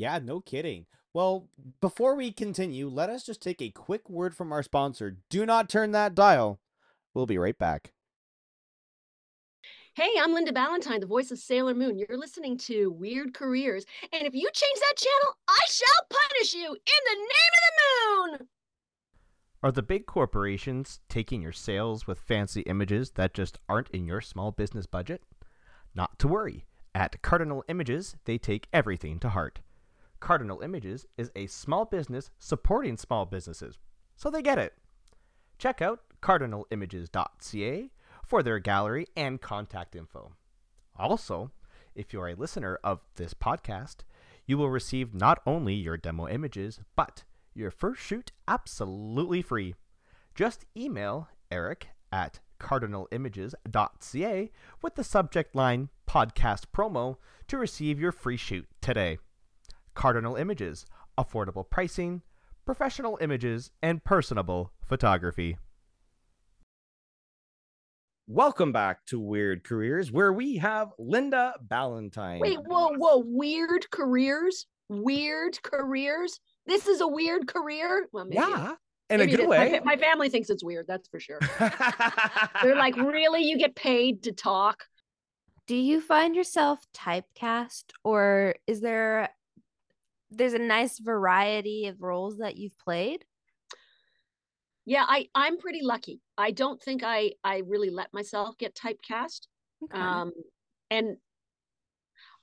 Yeah, 0.00 0.18
no 0.18 0.40
kidding. 0.40 0.86
Well, 1.12 1.48
before 1.80 2.14
we 2.14 2.30
continue, 2.30 2.88
let 2.88 3.10
us 3.10 3.24
just 3.24 3.42
take 3.42 3.60
a 3.60 3.70
quick 3.70 4.08
word 4.08 4.36
from 4.36 4.52
our 4.52 4.62
sponsor. 4.62 5.16
Do 5.28 5.44
not 5.44 5.68
turn 5.68 5.90
that 5.90 6.14
dial. 6.14 6.60
We'll 7.14 7.26
be 7.26 7.38
right 7.38 7.58
back. 7.58 7.92
Hey, 9.94 10.10
I'm 10.20 10.32
Linda 10.32 10.52
Ballantyne, 10.52 11.00
the 11.00 11.06
voice 11.06 11.32
of 11.32 11.38
Sailor 11.38 11.74
Moon. 11.74 11.98
You're 11.98 12.16
listening 12.16 12.56
to 12.58 12.92
Weird 12.92 13.34
Careers. 13.34 13.84
And 14.12 14.22
if 14.22 14.34
you 14.34 14.48
change 14.54 14.78
that 14.78 14.96
channel, 14.96 15.36
I 15.48 15.58
shall 15.68 16.06
punish 16.08 16.54
you 16.54 16.68
in 16.68 17.02
the 17.04 17.16
name 17.16 17.54
of 17.56 17.66
the 17.66 18.38
moon. 18.38 18.48
Are 19.64 19.72
the 19.72 19.82
big 19.82 20.06
corporations 20.06 21.00
taking 21.08 21.42
your 21.42 21.52
sales 21.52 22.06
with 22.06 22.20
fancy 22.20 22.60
images 22.62 23.10
that 23.16 23.34
just 23.34 23.58
aren't 23.68 23.90
in 23.90 24.06
your 24.06 24.20
small 24.20 24.52
business 24.52 24.86
budget? 24.86 25.24
Not 25.92 26.20
to 26.20 26.28
worry. 26.28 26.66
At 26.94 27.20
Cardinal 27.20 27.64
Images, 27.68 28.14
they 28.26 28.38
take 28.38 28.68
everything 28.72 29.18
to 29.18 29.30
heart. 29.30 29.60
Cardinal 30.20 30.60
Images 30.60 31.06
is 31.16 31.30
a 31.34 31.46
small 31.46 31.84
business 31.84 32.30
supporting 32.38 32.96
small 32.96 33.26
businesses, 33.26 33.78
so 34.16 34.30
they 34.30 34.42
get 34.42 34.58
it. 34.58 34.74
Check 35.58 35.82
out 35.82 36.00
cardinalimages.ca 36.22 37.90
for 38.24 38.42
their 38.42 38.58
gallery 38.58 39.06
and 39.16 39.40
contact 39.40 39.96
info. 39.96 40.32
Also, 40.96 41.50
if 41.94 42.12
you're 42.12 42.28
a 42.28 42.34
listener 42.34 42.78
of 42.84 43.00
this 43.16 43.34
podcast, 43.34 43.96
you 44.46 44.58
will 44.58 44.70
receive 44.70 45.14
not 45.14 45.40
only 45.46 45.74
your 45.74 45.96
demo 45.96 46.28
images, 46.28 46.80
but 46.94 47.24
your 47.54 47.70
first 47.70 48.00
shoot 48.00 48.32
absolutely 48.46 49.42
free. 49.42 49.74
Just 50.34 50.64
email 50.76 51.28
Eric 51.50 51.88
at 52.12 52.40
cardinalimages.ca 52.60 54.50
with 54.82 54.94
the 54.94 55.04
subject 55.04 55.54
line 55.54 55.88
podcast 56.08 56.64
promo 56.74 57.16
to 57.48 57.56
receive 57.58 57.98
your 57.98 58.12
free 58.12 58.36
shoot 58.36 58.66
today. 58.80 59.18
Cardinal 60.00 60.34
Images, 60.36 60.86
affordable 61.18 61.68
pricing, 61.68 62.22
professional 62.64 63.18
images, 63.20 63.70
and 63.82 64.02
personable 64.02 64.72
photography. 64.82 65.58
Welcome 68.26 68.72
back 68.72 69.04
to 69.08 69.20
Weird 69.20 69.62
Careers, 69.62 70.10
where 70.10 70.32
we 70.32 70.56
have 70.56 70.88
Linda 70.98 71.52
Ballantyne. 71.60 72.40
Wait, 72.40 72.58
whoa, 72.64 72.94
whoa. 72.96 73.22
Weird 73.26 73.90
careers? 73.90 74.64
Weird 74.88 75.62
careers? 75.62 76.40
This 76.64 76.86
is 76.86 77.02
a 77.02 77.06
weird 77.06 77.46
career? 77.46 78.08
Well, 78.10 78.24
maybe 78.24 78.36
yeah, 78.40 78.76
in 79.10 79.18
maybe 79.18 79.34
a 79.34 79.36
good 79.36 79.42
is. 79.42 79.48
My 79.50 79.68
way. 79.68 79.80
My, 79.84 79.96
family 79.98 80.30
thinks 80.30 80.48
it's 80.48 80.64
weird, 80.64 80.86
that's 80.88 81.08
for 81.08 81.20
sure. 81.20 81.40
They're 82.62 82.74
like, 82.74 82.96
really? 82.96 83.42
You 83.42 83.58
get 83.58 83.76
paid 83.76 84.22
to 84.22 84.32
talk? 84.32 84.86
Do 85.66 85.76
you 85.76 86.00
find 86.00 86.34
yourself 86.34 86.80
typecast 86.96 87.84
or 88.02 88.54
is 88.66 88.80
there 88.80 89.28
there's 90.30 90.54
a 90.54 90.58
nice 90.58 90.98
variety 90.98 91.86
of 91.86 92.02
roles 92.02 92.38
that 92.38 92.56
you've 92.56 92.78
played? 92.78 93.26
Yeah, 94.84 95.04
I, 95.06 95.28
I'm 95.34 95.58
pretty 95.58 95.82
lucky. 95.82 96.20
I 96.38 96.50
don't 96.50 96.82
think 96.82 97.02
I, 97.04 97.34
I 97.44 97.58
really 97.58 97.90
let 97.90 98.12
myself 98.12 98.56
get 98.58 98.74
typecast. 98.74 99.46
Okay. 99.82 100.20
Um, 100.20 100.32
and 100.90 101.18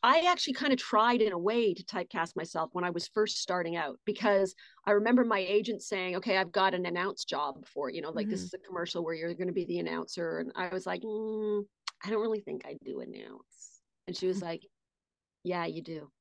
I 0.03 0.21
actually 0.21 0.53
kind 0.53 0.71
of 0.71 0.79
tried 0.79 1.21
in 1.21 1.31
a 1.33 1.37
way 1.37 1.73
to 1.73 1.83
typecast 1.83 2.35
myself 2.35 2.69
when 2.73 2.83
I 2.83 2.89
was 2.91 3.07
first 3.07 3.37
starting 3.37 3.75
out 3.75 3.99
because 4.05 4.53
I 4.85 4.91
remember 4.91 5.23
my 5.25 5.39
agent 5.39 5.81
saying, 5.81 6.15
"Okay, 6.17 6.37
I've 6.37 6.51
got 6.51 6.73
an 6.73 6.85
announce 6.85 7.25
job 7.25 7.65
for 7.67 7.89
you 7.89 8.01
know, 8.01 8.11
like 8.11 8.29
this 8.29 8.41
Mhm. 8.41 8.45
is 8.45 8.53
a 8.53 8.59
commercial 8.59 9.03
where 9.03 9.15
you're 9.15 9.33
going 9.33 9.47
to 9.47 9.53
be 9.53 9.65
the 9.65 9.79
announcer," 9.79 10.39
and 10.39 10.51
I 10.55 10.69
was 10.69 10.85
like, 10.85 11.01
mm, 11.01 11.63
"I 12.03 12.09
don't 12.09 12.21
really 12.21 12.41
think 12.41 12.65
I 12.65 12.77
do 12.83 12.99
announce," 13.01 13.81
and 14.07 14.15
she 14.15 14.27
was 14.27 14.41
like, 14.41 14.61
"Yeah, 15.43 15.65
you 15.65 15.81
do, 15.83 16.11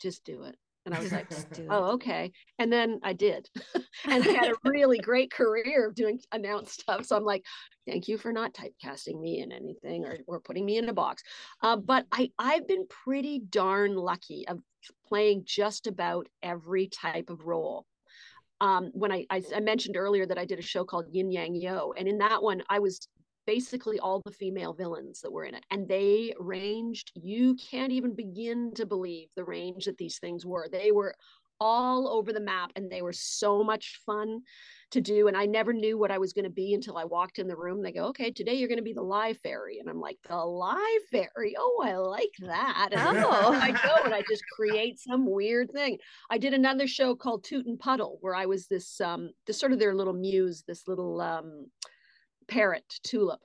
just 0.00 0.24
do 0.24 0.44
it," 0.44 0.58
and 0.86 0.94
I 0.94 1.00
was 1.00 1.12
like, 1.12 1.28
Just 1.28 1.50
do 1.52 1.62
it. 1.62 1.68
"Oh, 1.68 1.92
okay," 1.94 2.32
and 2.58 2.72
then 2.72 3.00
I 3.02 3.12
did, 3.12 3.50
and 3.74 4.24
I 4.24 4.28
had 4.28 4.52
a 4.52 4.54
really 4.64 4.98
great 4.98 5.30
career 5.30 5.88
of 5.88 5.94
doing 5.94 6.20
announced 6.32 6.80
stuff. 6.80 7.04
So 7.04 7.16
I'm 7.16 7.24
like, 7.24 7.44
thank 7.86 8.08
you 8.08 8.16
for 8.16 8.32
not 8.32 8.54
typecasting 8.54 9.20
me 9.20 9.40
in 9.40 9.52
anything 9.52 10.04
or, 10.04 10.18
or 10.26 10.40
putting 10.40 10.64
me 10.64 10.78
in 10.78 10.88
a 10.88 10.94
box. 10.94 11.22
Uh, 11.62 11.76
but 11.76 12.06
I, 12.12 12.30
I've 12.38 12.66
been 12.66 12.86
pretty 12.88 13.40
darn 13.40 13.96
lucky 13.96 14.46
of 14.48 14.60
playing 15.08 15.42
just 15.44 15.86
about 15.86 16.28
every 16.42 16.88
type 16.88 17.28
of 17.28 17.44
role. 17.44 17.84
Um, 18.60 18.90
when 18.94 19.12
I, 19.12 19.26
I, 19.28 19.42
I 19.54 19.60
mentioned 19.60 19.98
earlier 19.98 20.24
that 20.24 20.38
I 20.38 20.46
did 20.46 20.58
a 20.58 20.62
show 20.62 20.84
called 20.84 21.06
Yin 21.10 21.30
Yang 21.30 21.56
Yo, 21.56 21.92
and 21.98 22.08
in 22.08 22.18
that 22.18 22.42
one, 22.42 22.62
I 22.70 22.78
was 22.78 23.06
basically 23.46 23.98
all 24.00 24.20
the 24.24 24.32
female 24.32 24.72
villains 24.72 25.20
that 25.20 25.32
were 25.32 25.44
in 25.44 25.54
it. 25.54 25.64
And 25.70 25.88
they 25.88 26.34
ranged, 26.38 27.12
you 27.14 27.56
can't 27.56 27.92
even 27.92 28.14
begin 28.14 28.72
to 28.74 28.86
believe 28.86 29.28
the 29.36 29.44
range 29.44 29.84
that 29.84 29.98
these 29.98 30.18
things 30.18 30.44
were. 30.44 30.68
They 30.70 30.92
were 30.92 31.14
all 31.58 32.08
over 32.08 32.32
the 32.32 32.40
map 32.40 32.70
and 32.76 32.90
they 32.90 33.02
were 33.02 33.12
so 33.12 33.64
much 33.64 34.00
fun 34.04 34.42
to 34.90 35.00
do. 35.00 35.26
And 35.26 35.36
I 35.36 35.46
never 35.46 35.72
knew 35.72 35.98
what 35.98 36.10
I 36.10 36.18
was 36.18 36.32
going 36.32 36.44
to 36.44 36.50
be 36.50 36.74
until 36.74 36.96
I 36.96 37.04
walked 37.04 37.38
in 37.38 37.48
the 37.48 37.56
room. 37.56 37.82
They 37.82 37.92
go, 37.92 38.06
okay, 38.06 38.30
today 38.30 38.54
you're 38.54 38.68
going 38.68 38.78
to 38.78 38.84
be 38.84 38.92
the 38.92 39.02
live 39.02 39.38
fairy. 39.38 39.78
And 39.78 39.88
I'm 39.88 40.00
like, 40.00 40.18
the 40.28 40.36
live 40.36 41.02
fairy? 41.10 41.54
Oh, 41.58 41.82
I 41.84 41.96
like 41.96 42.32
that. 42.40 42.90
Oh. 42.92 43.52
I 43.52 43.70
go 43.84 44.04
and 44.04 44.14
I 44.14 44.22
just 44.28 44.44
create 44.54 45.00
some 45.00 45.28
weird 45.28 45.70
thing. 45.72 45.98
I 46.30 46.38
did 46.38 46.54
another 46.54 46.86
show 46.86 47.14
called 47.14 47.44
Toot 47.44 47.66
and 47.66 47.78
Puddle 47.78 48.18
where 48.20 48.34
I 48.34 48.46
was 48.46 48.66
this, 48.66 49.00
um, 49.00 49.30
this 49.46 49.58
sort 49.58 49.72
of 49.72 49.78
their 49.78 49.94
little 49.94 50.14
muse, 50.14 50.62
this 50.66 50.86
little 50.86 51.20
um, 51.20 51.66
parrot 52.48 53.00
tulip. 53.02 53.40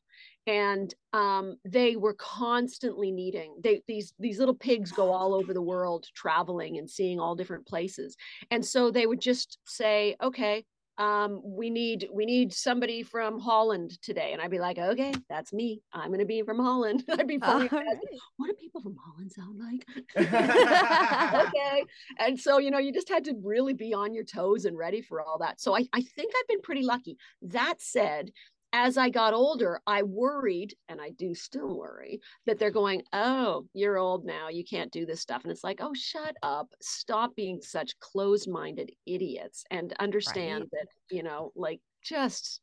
And 0.47 0.93
um, 1.13 1.57
they 1.65 1.95
were 1.95 2.15
constantly 2.15 3.11
needing 3.11 3.55
they 3.63 3.83
these 3.87 4.13
these 4.17 4.39
little 4.39 4.55
pigs 4.55 4.91
go 4.91 5.11
all 5.11 5.35
over 5.35 5.53
the 5.53 5.61
world 5.61 6.07
traveling 6.15 6.79
and 6.79 6.89
seeing 6.89 7.19
all 7.19 7.35
different 7.35 7.67
places. 7.67 8.17
And 8.49 8.65
so 8.65 8.89
they 8.89 9.05
would 9.05 9.21
just 9.21 9.59
say 9.65 10.15
okay 10.21 10.65
um, 10.97 11.41
we 11.43 11.69
need 11.69 12.07
we 12.13 12.25
need 12.25 12.53
somebody 12.53 13.01
from 13.01 13.39
holland 13.39 13.99
today. 14.01 14.33
And 14.33 14.41
i'd 14.41 14.51
be 14.51 14.59
like 14.59 14.77
okay 14.77 15.13
that's 15.29 15.53
me. 15.53 15.81
I'm 15.93 16.07
going 16.07 16.19
to 16.19 16.25
be 16.25 16.41
from 16.41 16.59
holland. 16.59 17.03
I'd 17.11 17.27
be 17.27 17.37
funny 17.37 17.69
right. 17.71 17.97
what 18.37 18.47
do 18.47 18.53
people 18.53 18.81
from 18.81 18.97
holland 19.03 19.31
sound 19.31 19.59
like? 19.59 19.85
Okay. 21.47 21.85
And 22.19 22.39
so 22.39 22.57
you 22.57 22.71
know 22.71 22.79
you 22.79 22.91
just 22.91 23.09
had 23.09 23.23
to 23.25 23.35
really 23.43 23.73
be 23.73 23.93
on 23.93 24.13
your 24.13 24.23
toes 24.23 24.65
and 24.65 24.77
ready 24.77 25.01
for 25.01 25.21
all 25.21 25.37
that. 25.39 25.61
So 25.61 25.75
i, 25.75 25.87
I 25.93 26.01
think 26.01 26.33
i've 26.37 26.47
been 26.47 26.61
pretty 26.61 26.83
lucky. 26.83 27.17
That 27.41 27.75
said 27.79 28.31
as 28.73 28.97
I 28.97 29.09
got 29.09 29.33
older, 29.33 29.81
I 29.87 30.03
worried, 30.03 30.75
and 30.89 31.01
I 31.01 31.09
do 31.11 31.35
still 31.35 31.77
worry, 31.77 32.21
that 32.45 32.59
they're 32.59 32.71
going, 32.71 33.03
Oh, 33.13 33.67
you're 33.73 33.97
old 33.97 34.25
now. 34.25 34.49
You 34.49 34.63
can't 34.63 34.91
do 34.91 35.05
this 35.05 35.21
stuff. 35.21 35.43
And 35.43 35.51
it's 35.51 35.63
like, 35.63 35.79
Oh, 35.81 35.93
shut 35.93 36.35
up. 36.43 36.73
Stop 36.81 37.35
being 37.35 37.61
such 37.61 37.97
closed 37.99 38.49
minded 38.49 38.91
idiots 39.05 39.63
and 39.71 39.93
understand 39.99 40.65
Right. 40.65 40.71
that, 40.71 40.87
you 41.09 41.23
know, 41.23 41.51
like 41.55 41.81
just 42.03 42.61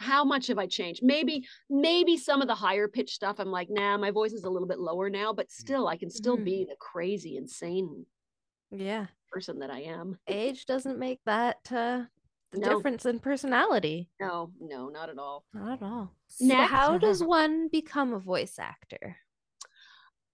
how 0.00 0.24
much 0.24 0.46
have 0.46 0.58
I 0.58 0.66
changed? 0.68 1.02
Maybe, 1.02 1.44
maybe 1.68 2.16
some 2.16 2.40
of 2.40 2.46
the 2.48 2.54
higher 2.54 2.86
pitch 2.88 3.12
stuff, 3.14 3.36
I'm 3.40 3.50
like, 3.50 3.68
nah, 3.70 3.98
my 3.98 4.12
voice 4.12 4.32
is 4.32 4.44
a 4.44 4.50
little 4.50 4.68
bit 4.68 4.78
lower 4.78 5.10
now, 5.10 5.32
but 5.32 5.50
still, 5.50 5.88
I 5.88 5.96
can 5.96 6.10
still 6.10 6.36
Mhm. 6.36 6.38
be 6.38 6.64
the 6.64 6.76
crazy, 6.78 7.36
insane 7.36 8.06
Yeah. 8.70 9.08
person 9.30 9.58
that 9.58 9.70
I 9.70 9.80
am. 9.82 10.18
Age 10.26 10.66
doesn't 10.66 10.98
make 10.98 11.20
that 11.24 11.70
uh 11.72 12.04
the 12.52 12.58
No. 12.58 12.60
difference 12.60 13.06
in 13.06 13.20
personality. 13.20 14.10
No, 14.20 14.52
no, 14.60 14.88
not 14.88 15.10
at 15.10 15.18
all. 15.18 15.44
Not 15.52 15.72
at 15.74 15.82
all. 15.82 16.16
So 16.26 16.62
how 16.62 16.96
does 16.96 17.22
one 17.22 17.68
become 17.68 18.14
a 18.14 18.18
voice 18.18 18.58
actor? 18.58 19.18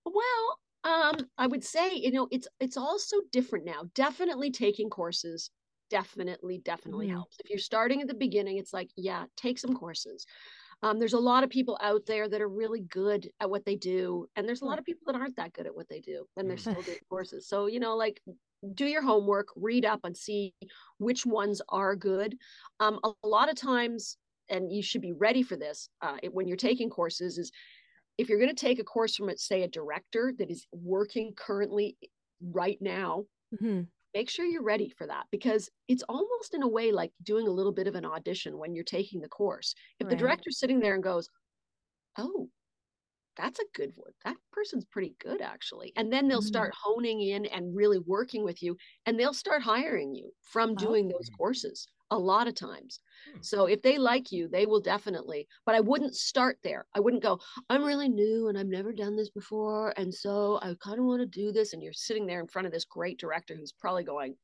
Well, 0.05 0.61
um, 0.85 1.31
I 1.38 1.46
would 1.46 1.64
say, 1.64 1.94
you 1.94 2.11
know, 2.11 2.29
it's 2.31 2.48
it's 2.61 2.77
all 2.77 2.98
so 2.98 3.22
different 3.33 3.64
now. 3.64 3.85
Definitely 3.94 4.50
taking 4.50 4.90
courses 4.90 5.50
definitely, 5.90 6.59
definitely 6.59 7.07
Mhm. 7.07 7.09
helps. 7.09 7.37
If 7.38 7.50
you're 7.50 7.59
starting 7.59 8.00
at 8.00 8.09
the 8.09 8.14
beginning, 8.14 8.57
it's 8.57 8.72
like, 8.72 8.90
yeah, 8.96 9.27
take 9.37 9.59
some 9.59 9.74
courses. 9.77 10.27
Um, 10.83 10.98
there's 11.00 11.14
a 11.14 11.20
lot 11.20 11.44
of 11.44 11.50
people 11.50 11.79
out 11.83 12.07
there 12.07 12.29
that 12.29 12.40
are 12.42 12.48
really 12.48 12.81
good 12.83 13.31
at 13.40 13.50
what 13.50 13.64
they 13.66 13.77
do, 13.77 14.29
and 14.37 14.48
there's 14.48 14.62
a 14.62 14.66
lot 14.66 14.79
of 14.79 14.85
people 14.87 15.05
that 15.07 15.16
aren't 15.20 15.37
that 15.37 15.53
good 15.55 15.66
at 15.66 15.74
what 15.77 15.88
they 15.88 16.00
do, 16.00 16.27
and 16.37 16.48
they're 16.50 16.57
Mm. 16.66 16.74
still 16.74 16.83
doing 16.83 16.98
courses. 17.11 17.48
So, 17.48 17.66
you 17.66 17.81
know, 17.81 17.96
like 17.96 18.22
do 18.74 18.87
your 18.87 19.03
homework, 19.03 19.48
read 19.57 19.85
up 19.85 20.00
and 20.05 20.16
see 20.16 20.55
which 20.98 21.27
ones 21.27 21.61
are 21.68 21.96
good. 21.96 22.37
Um, 22.81 23.00
a, 23.05 23.12
a 23.24 23.29
lot 23.29 23.48
of 23.50 23.57
times, 23.57 24.16
and 24.48 24.72
you 24.72 24.83
should 24.83 25.03
be 25.03 25.12
ready 25.12 25.42
for 25.42 25.57
this 25.57 25.88
uh, 26.03 26.18
it- 26.22 26.33
when 26.35 26.48
you're 26.48 26.57
taking 26.57 26.90
courses, 26.90 27.38
is 27.38 27.50
if 28.18 28.29
you're 28.29 28.38
going 28.38 28.55
to 28.55 28.57
take 28.66 28.79
a 28.79 28.85
course 28.85 29.16
from, 29.16 29.31
say, 29.37 29.62
a 29.62 29.68
director 29.68 30.33
that 30.38 30.50
is 30.50 30.66
working 30.72 31.35
currently 31.35 31.96
right 32.40 32.79
now, 32.81 33.27
Mhm. 33.53 33.88
make 34.14 34.31
sure 34.31 34.44
you're 34.46 34.62
ready 34.62 34.88
for 34.90 35.07
that 35.07 35.27
because 35.31 35.68
it's 35.88 36.05
almost 36.09 36.55
in 36.55 36.62
a 36.62 36.68
way 36.68 36.92
like 36.92 37.12
doing 37.22 37.48
a 37.48 37.50
little 37.53 37.72
bit 37.72 37.87
of 37.88 37.94
an 37.96 38.05
audition 38.05 38.59
when 38.59 38.74
you're 38.74 38.85
taking 38.85 39.20
the 39.20 39.29
course. 39.29 39.74
If 40.00 40.09
the 40.09 40.16
Right. 40.16 40.18
director's 40.18 40.59
sitting 40.59 40.81
there 40.81 40.94
and 40.94 41.03
goes, 41.03 41.29
"Oh, 42.18 42.50
that's 43.37 43.59
a 43.61 43.64
good 43.75 43.92
one. 43.97 44.12
That 44.25 44.37
person's 44.53 44.85
pretty 44.85 45.16
good 45.20 45.40
actually." 45.40 45.92
And 45.97 46.12
then 46.12 46.29
they'll 46.29 46.40
Mhm. 46.40 46.42
start 46.42 46.73
honing 46.83 47.20
in 47.20 47.47
and 47.47 47.75
really 47.77 47.99
working 47.99 48.44
with 48.44 48.62
you 48.62 48.77
and 49.07 49.18
they'll 49.18 49.35
start 49.35 49.62
hiring 49.62 50.14
you 50.14 50.33
from 50.40 50.77
doing 50.77 51.09
those 51.09 51.29
Oh. 51.29 51.37
courses 51.37 51.87
a 52.11 52.18
lot 52.18 52.47
of 52.49 52.55
times. 52.55 53.01
Hmm. 53.27 53.40
So 53.40 53.66
if 53.66 53.83
they 53.83 53.99
like 53.99 54.31
you, 54.33 54.49
they 54.49 54.66
will 54.66 54.81
definitely, 54.81 55.49
but 55.66 55.75
I 55.75 55.81
wouldn't 55.81 56.14
start 56.14 56.59
there. 56.62 56.87
I 56.94 57.01
wouldn't 57.01 57.23
go, 57.23 57.40
I'm 57.68 57.85
really 57.85 58.09
new 58.09 58.49
and 58.49 58.59
I've 58.59 58.66
never 58.66 58.92
done 58.92 59.16
this 59.16 59.31
before. 59.31 59.92
And 59.99 60.14
so 60.14 60.59
I 60.62 60.75
kind 60.83 60.99
of 60.99 61.05
want 61.07 61.20
to 61.20 61.27
do 61.27 61.53
this. 61.53 61.73
And 61.73 61.83
you're 61.83 61.92
sitting 61.92 62.27
there 62.27 62.40
in 62.40 62.49
front 62.49 62.66
of 62.66 62.73
this 62.73 62.85
great 62.85 63.18
director 63.18 63.55
who's 63.57 63.73
probably 63.73 64.05
going, 64.05 64.37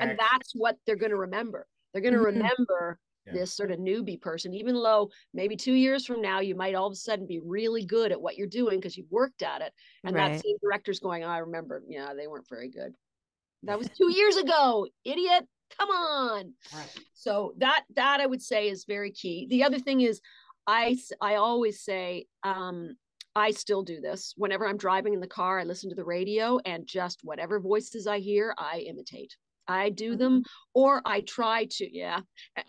and 0.00 0.16
that's 0.18 0.52
what 0.54 0.76
they're 0.86 0.96
going 0.96 1.10
to 1.10 1.16
remember. 1.16 1.66
They're 1.92 2.02
going 2.02 2.14
to 2.14 2.20
Mhm. 2.20 2.20
remember 2.20 3.00
Yeah. 3.28 3.40
this 3.40 3.54
sort 3.54 3.70
of 3.70 3.78
newbie 3.78 4.20
person, 4.20 4.54
even 4.54 4.74
though 4.74 5.10
maybe 5.34 5.56
two 5.56 5.74
years 5.74 6.04
from 6.06 6.20
now 6.20 6.40
you 6.40 6.54
might 6.54 6.74
all 6.74 6.86
of 6.86 6.92
a 6.92 6.96
sudden 6.96 7.26
be 7.26 7.40
really 7.40 7.84
good 7.84 8.12
at 8.12 8.20
what 8.20 8.36
you're 8.36 8.46
doing 8.46 8.78
because 8.78 8.96
you've 8.96 9.10
worked 9.10 9.42
at 9.42 9.62
it. 9.62 9.72
And 10.04 10.16
that 10.16 10.40
same 10.42 10.56
director's 10.62 11.00
going, 11.00 11.24
I 11.24 11.38
remember, 11.38 11.82
yeah, 11.88 12.14
they 12.14 12.26
weren't 12.26 12.48
very 12.48 12.68
good. 12.68 12.94
That 13.64 13.78
was 13.78 13.88
two 13.98 14.12
years 14.12 14.36
ago, 14.36 14.86
idiot. 15.04 15.46
Come 15.78 15.90
on. 15.90 16.54
So 17.12 17.52
that 17.58 17.84
that 17.94 18.20
I 18.20 18.26
would 18.26 18.42
say 18.42 18.68
is 18.68 18.84
very 18.84 19.10
key. 19.10 19.46
The 19.50 19.64
other 19.64 19.78
thing 19.78 20.00
is, 20.00 20.20
I 20.66 20.96
I 21.20 21.34
always 21.34 21.82
say, 21.82 22.26
um, 22.42 22.96
I 23.36 23.50
still 23.50 23.82
do 23.82 24.00
this 24.00 24.34
whenever 24.36 24.66
I'm 24.66 24.78
driving 24.78 25.14
in 25.14 25.20
the 25.20 25.26
car. 25.26 25.60
I 25.60 25.64
listen 25.64 25.90
to 25.90 25.96
the 25.96 26.04
radio 26.04 26.58
and 26.64 26.86
just 26.86 27.20
whatever 27.22 27.60
voices 27.60 28.06
I 28.06 28.18
hear, 28.18 28.54
I 28.56 28.84
imitate. 28.88 29.36
I 29.68 29.90
do 29.90 30.16
them, 30.16 30.42
or 30.74 31.02
I 31.04 31.20
try 31.20 31.66
to. 31.72 31.96
Yeah, 31.96 32.20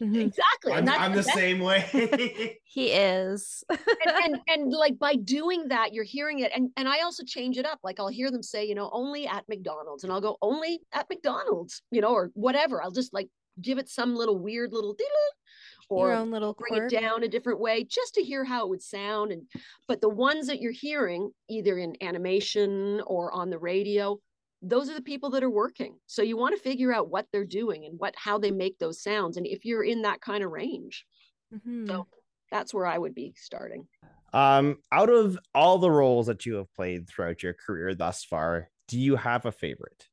Mhm. 0.01 0.21
exactly. 0.27 0.73
I'm, 0.73 0.79
And 0.79 0.88
that's 0.88 0.99
I'm 0.99 1.12
the 1.13 1.23
best 1.23 1.33
same 1.33 1.59
way. 1.59 2.57
He 2.71 2.91
is. 2.91 3.63
and, 3.69 3.79
and 4.23 4.41
and 4.47 4.71
like 4.71 4.99
by 4.99 5.15
doing 5.15 5.69
that 5.69 5.91
you're 5.93 6.03
hearing 6.03 6.39
it 6.39 6.51
and 6.53 6.69
and 6.77 6.88
i 6.88 7.01
also 7.01 7.23
change 7.25 7.57
it 7.57 7.65
up 7.65 7.79
like 7.83 7.99
i'll 7.99 8.07
hear 8.09 8.29
them 8.29 8.43
say 8.43 8.63
you 8.63 8.75
know 8.75 8.89
only 8.93 9.25
at 9.27 9.43
mcdonald's 9.49 10.03
and 10.03 10.13
i'll 10.13 10.21
go 10.21 10.38
only 10.43 10.79
at 10.93 11.07
mcdonald's 11.09 11.81
you 11.91 11.99
know 11.99 12.13
or 12.13 12.29
whatever 12.35 12.81
i'll 12.83 12.91
just 12.91 13.12
like 13.12 13.27
give 13.59 13.79
it 13.79 13.89
some 13.89 14.15
little 14.15 14.38
weird 14.38 14.71
little 14.71 14.93
diddle 14.93 15.97
Your 15.97 16.12
or 16.12 16.13
own 16.13 16.29
little 16.31 16.53
bring 16.53 16.73
quirk. 16.75 16.93
it 16.93 16.99
down 17.01 17.23
a 17.23 17.27
different 17.27 17.59
way 17.59 17.83
just 17.83 18.13
to 18.15 18.21
hear 18.23 18.43
how 18.45 18.65
it 18.65 18.69
would 18.69 18.83
sound 18.83 19.31
and 19.31 19.47
but 19.88 19.99
the 19.99 20.09
ones 20.09 20.45
that 20.47 20.62
you're 20.62 20.71
hearing 20.71 21.31
either 21.49 21.77
in 21.79 21.95
animation 22.01 23.01
or 23.07 23.31
on 23.33 23.49
the 23.49 23.57
radio 23.59 24.19
those 24.62 24.89
are 24.89 24.93
the 24.93 25.02
people 25.02 25.30
that 25.30 25.43
are 25.43 25.50
working 25.50 25.98
so 26.06 26.22
you 26.22 26.36
want 26.38 26.56
to 26.56 26.62
figure 26.62 26.93
out 26.93 27.10
what 27.10 27.28
they're 27.32 27.45
doing 27.45 27.86
and 27.86 27.98
what 28.00 28.13
how 28.17 28.38
they 28.38 28.52
make 28.52 28.78
those 28.80 29.02
sounds 29.02 29.38
and 29.38 29.48
if 29.48 29.63
you're 29.65 29.84
in 29.84 30.02
that 30.02 30.22
kind 30.22 30.43
of 30.43 30.52
range 30.52 31.06
Mhm. 31.54 31.88
so 31.88 32.08
that's 32.52 32.74
where 32.74 32.86
i 32.86 32.98
would 32.98 33.15
be 33.15 33.34
starting 33.38 33.88
um, 34.32 34.78
out 34.91 35.10
of 35.10 35.39
all 35.56 35.80
the 35.80 35.89
roles 35.89 36.28
that 36.28 36.45
you 36.45 36.56
have 36.56 36.72
played 36.76 37.08
throughout 37.10 37.41
your 37.41 37.56
career 37.56 37.95
thus 37.95 38.24
far, 38.24 38.69
do 38.88 39.00
you 39.00 39.15
have 39.15 39.45
a 39.48 39.52
favorite? 39.52 40.08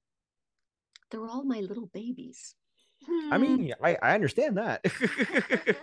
they're 1.11 1.27
all 1.29 1.45
my 1.45 1.61
little 1.61 1.87
babies. 1.87 2.55
I 3.31 3.37
mean, 3.37 3.75
I, 3.83 3.99
I 4.03 4.15
understand 4.15 4.57
that. 4.57 4.81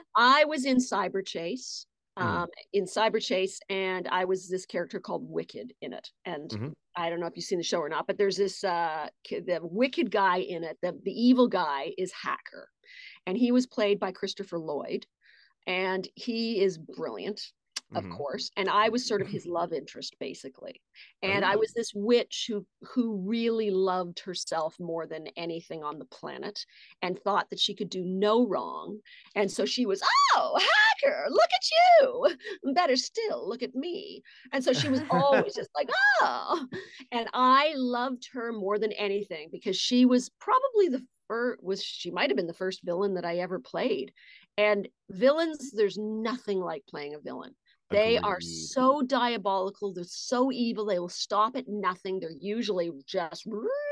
I 0.18 0.46
was 0.46 0.66
in 0.66 0.78
Cyber 0.78 1.24
Chase, 1.26 1.86
Mhm. 2.20 2.44
um, 2.44 2.50
in 2.74 2.86
Cyberchase, 2.86 3.60
and 3.70 4.08
I 4.10 4.26
was 4.26 4.50
this 4.50 4.66
character 4.66 5.00
called 5.00 5.30
Wicked 5.30 5.74
in 5.82 5.94
it. 5.94 6.12
And 6.26 6.52
Mhm. 6.52 6.74
I 6.96 7.10
don't 7.10 7.20
know 7.20 7.28
if 7.28 7.36
you've 7.36 7.46
seen 7.46 7.58
the 7.60 7.64
show 7.64 7.80
or 7.80 7.90
not, 7.90 8.08
but 8.08 8.18
there's 8.18 8.38
this 8.38 8.64
uh, 8.64 9.10
the 9.30 9.60
Wicked 9.64 10.12
guy 10.12 10.38
in 10.38 10.64
it. 10.64 10.78
The 10.82 11.00
the 11.04 11.12
evil 11.12 11.48
guy 11.48 11.94
is 11.98 12.12
Hacker, 12.14 12.70
and 13.26 13.38
he 13.38 13.52
was 13.52 13.68
played 13.68 14.00
by 14.00 14.12
Christopher 14.12 14.60
Lloyd, 14.60 15.08
and 15.68 16.08
he 16.16 16.62
is 16.62 16.78
brilliant 16.80 17.54
of 17.96 18.06
Mhm. 18.06 18.18
course 18.18 18.50
and 18.58 18.70
i 18.70 18.90
was 18.90 19.08
sort 19.08 19.22
of 19.22 19.28
his 19.28 19.46
love 19.46 19.74
interest 19.74 20.16
basically 20.20 20.82
and 21.22 21.46
i 21.46 21.56
Oh. 21.56 21.60
was 21.60 21.74
this 21.74 21.94
witch 21.94 22.46
who 22.48 22.66
who 22.82 23.18
really 23.18 23.72
loved 23.72 24.20
herself 24.20 24.80
more 24.80 25.06
than 25.08 25.28
anything 25.38 25.84
on 25.84 26.00
the 26.00 26.06
planet 26.06 26.66
and 27.02 27.20
thought 27.20 27.50
that 27.50 27.60
she 27.60 27.74
could 27.76 27.90
do 27.90 28.04
no 28.04 28.48
wrong 28.48 29.00
and 29.36 29.52
so 29.52 29.66
she 29.66 29.86
was 29.86 30.02
oh 30.36 30.60
hacker 31.02 31.26
look 31.30 31.50
at 31.56 31.70
you 32.02 32.74
better 32.74 32.96
still 32.96 33.48
look 33.48 33.64
at 33.64 33.76
me 33.76 34.22
and 34.52 34.64
so 34.64 34.74
she 34.74 34.90
was 34.90 35.02
always 35.10 35.54
just 35.56 35.70
like 35.76 35.90
oh 36.22 36.68
and 37.12 37.30
i 37.34 37.74
loved 37.76 38.28
her 38.32 38.52
more 38.52 38.80
than 38.80 38.92
anything 38.94 39.50
because 39.52 39.78
she 39.78 40.06
was 40.06 40.30
probably 40.40 40.88
the 40.90 41.06
first 41.28 41.64
was 41.64 41.84
she 41.84 42.12
might 42.12 42.30
have 42.30 42.38
been 42.38 42.48
the 42.48 42.54
first 42.54 42.82
villain 42.84 43.14
that 43.14 43.26
i 43.26 43.38
ever 43.38 43.60
played 43.60 44.14
and 44.58 44.88
villains 45.10 45.72
there's 45.72 45.98
nothing 45.98 46.60
like 46.60 46.86
playing 46.88 47.14
a 47.16 47.20
villain 47.20 47.56
they 47.94 48.20
are 48.20 48.42
so 48.42 49.02
diabolical. 49.02 49.94
They're 49.94 50.04
so 50.06 50.52
evil. 50.52 50.86
They 50.86 51.00
will 51.00 51.10
stop 51.10 51.56
at 51.56 51.68
nothing. 51.68 52.20
They're 52.20 52.32
usually 52.40 52.92
just, 53.06 53.48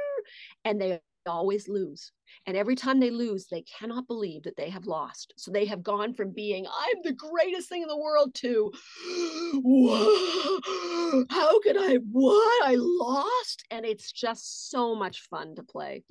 and 0.66 0.82
they 0.82 1.00
always 1.28 1.68
lose. 1.68 2.12
And 2.48 2.58
every 2.58 2.76
time 2.76 3.00
they 3.00 3.12
lose, 3.12 3.48
they 3.48 3.62
cannot 3.64 4.08
believe 4.08 4.44
that 4.44 4.56
they 4.58 4.70
have 4.70 4.86
lost. 4.86 5.34
So 5.38 5.52
they 5.52 5.66
have 5.66 5.84
gone 5.84 6.14
from 6.14 6.32
being, 6.32 6.66
I'm 6.66 6.98
the 7.04 7.14
greatest 7.14 7.70
thing 7.70 7.84
in 7.84 7.88
the 7.88 7.98
world 7.98 8.34
to, 8.36 8.72
"Wha- 9.64 11.26
how 11.30 11.60
could 11.62 11.78
I, 11.78 11.96
what? 12.12 12.66
I 12.66 12.76
lost. 12.78 13.64
And 13.70 13.86
it's 13.86 14.12
just 14.12 14.70
so 14.72 14.96
much 14.96 15.22
fun 15.30 15.56
to 15.56 15.64
play. 15.64 16.04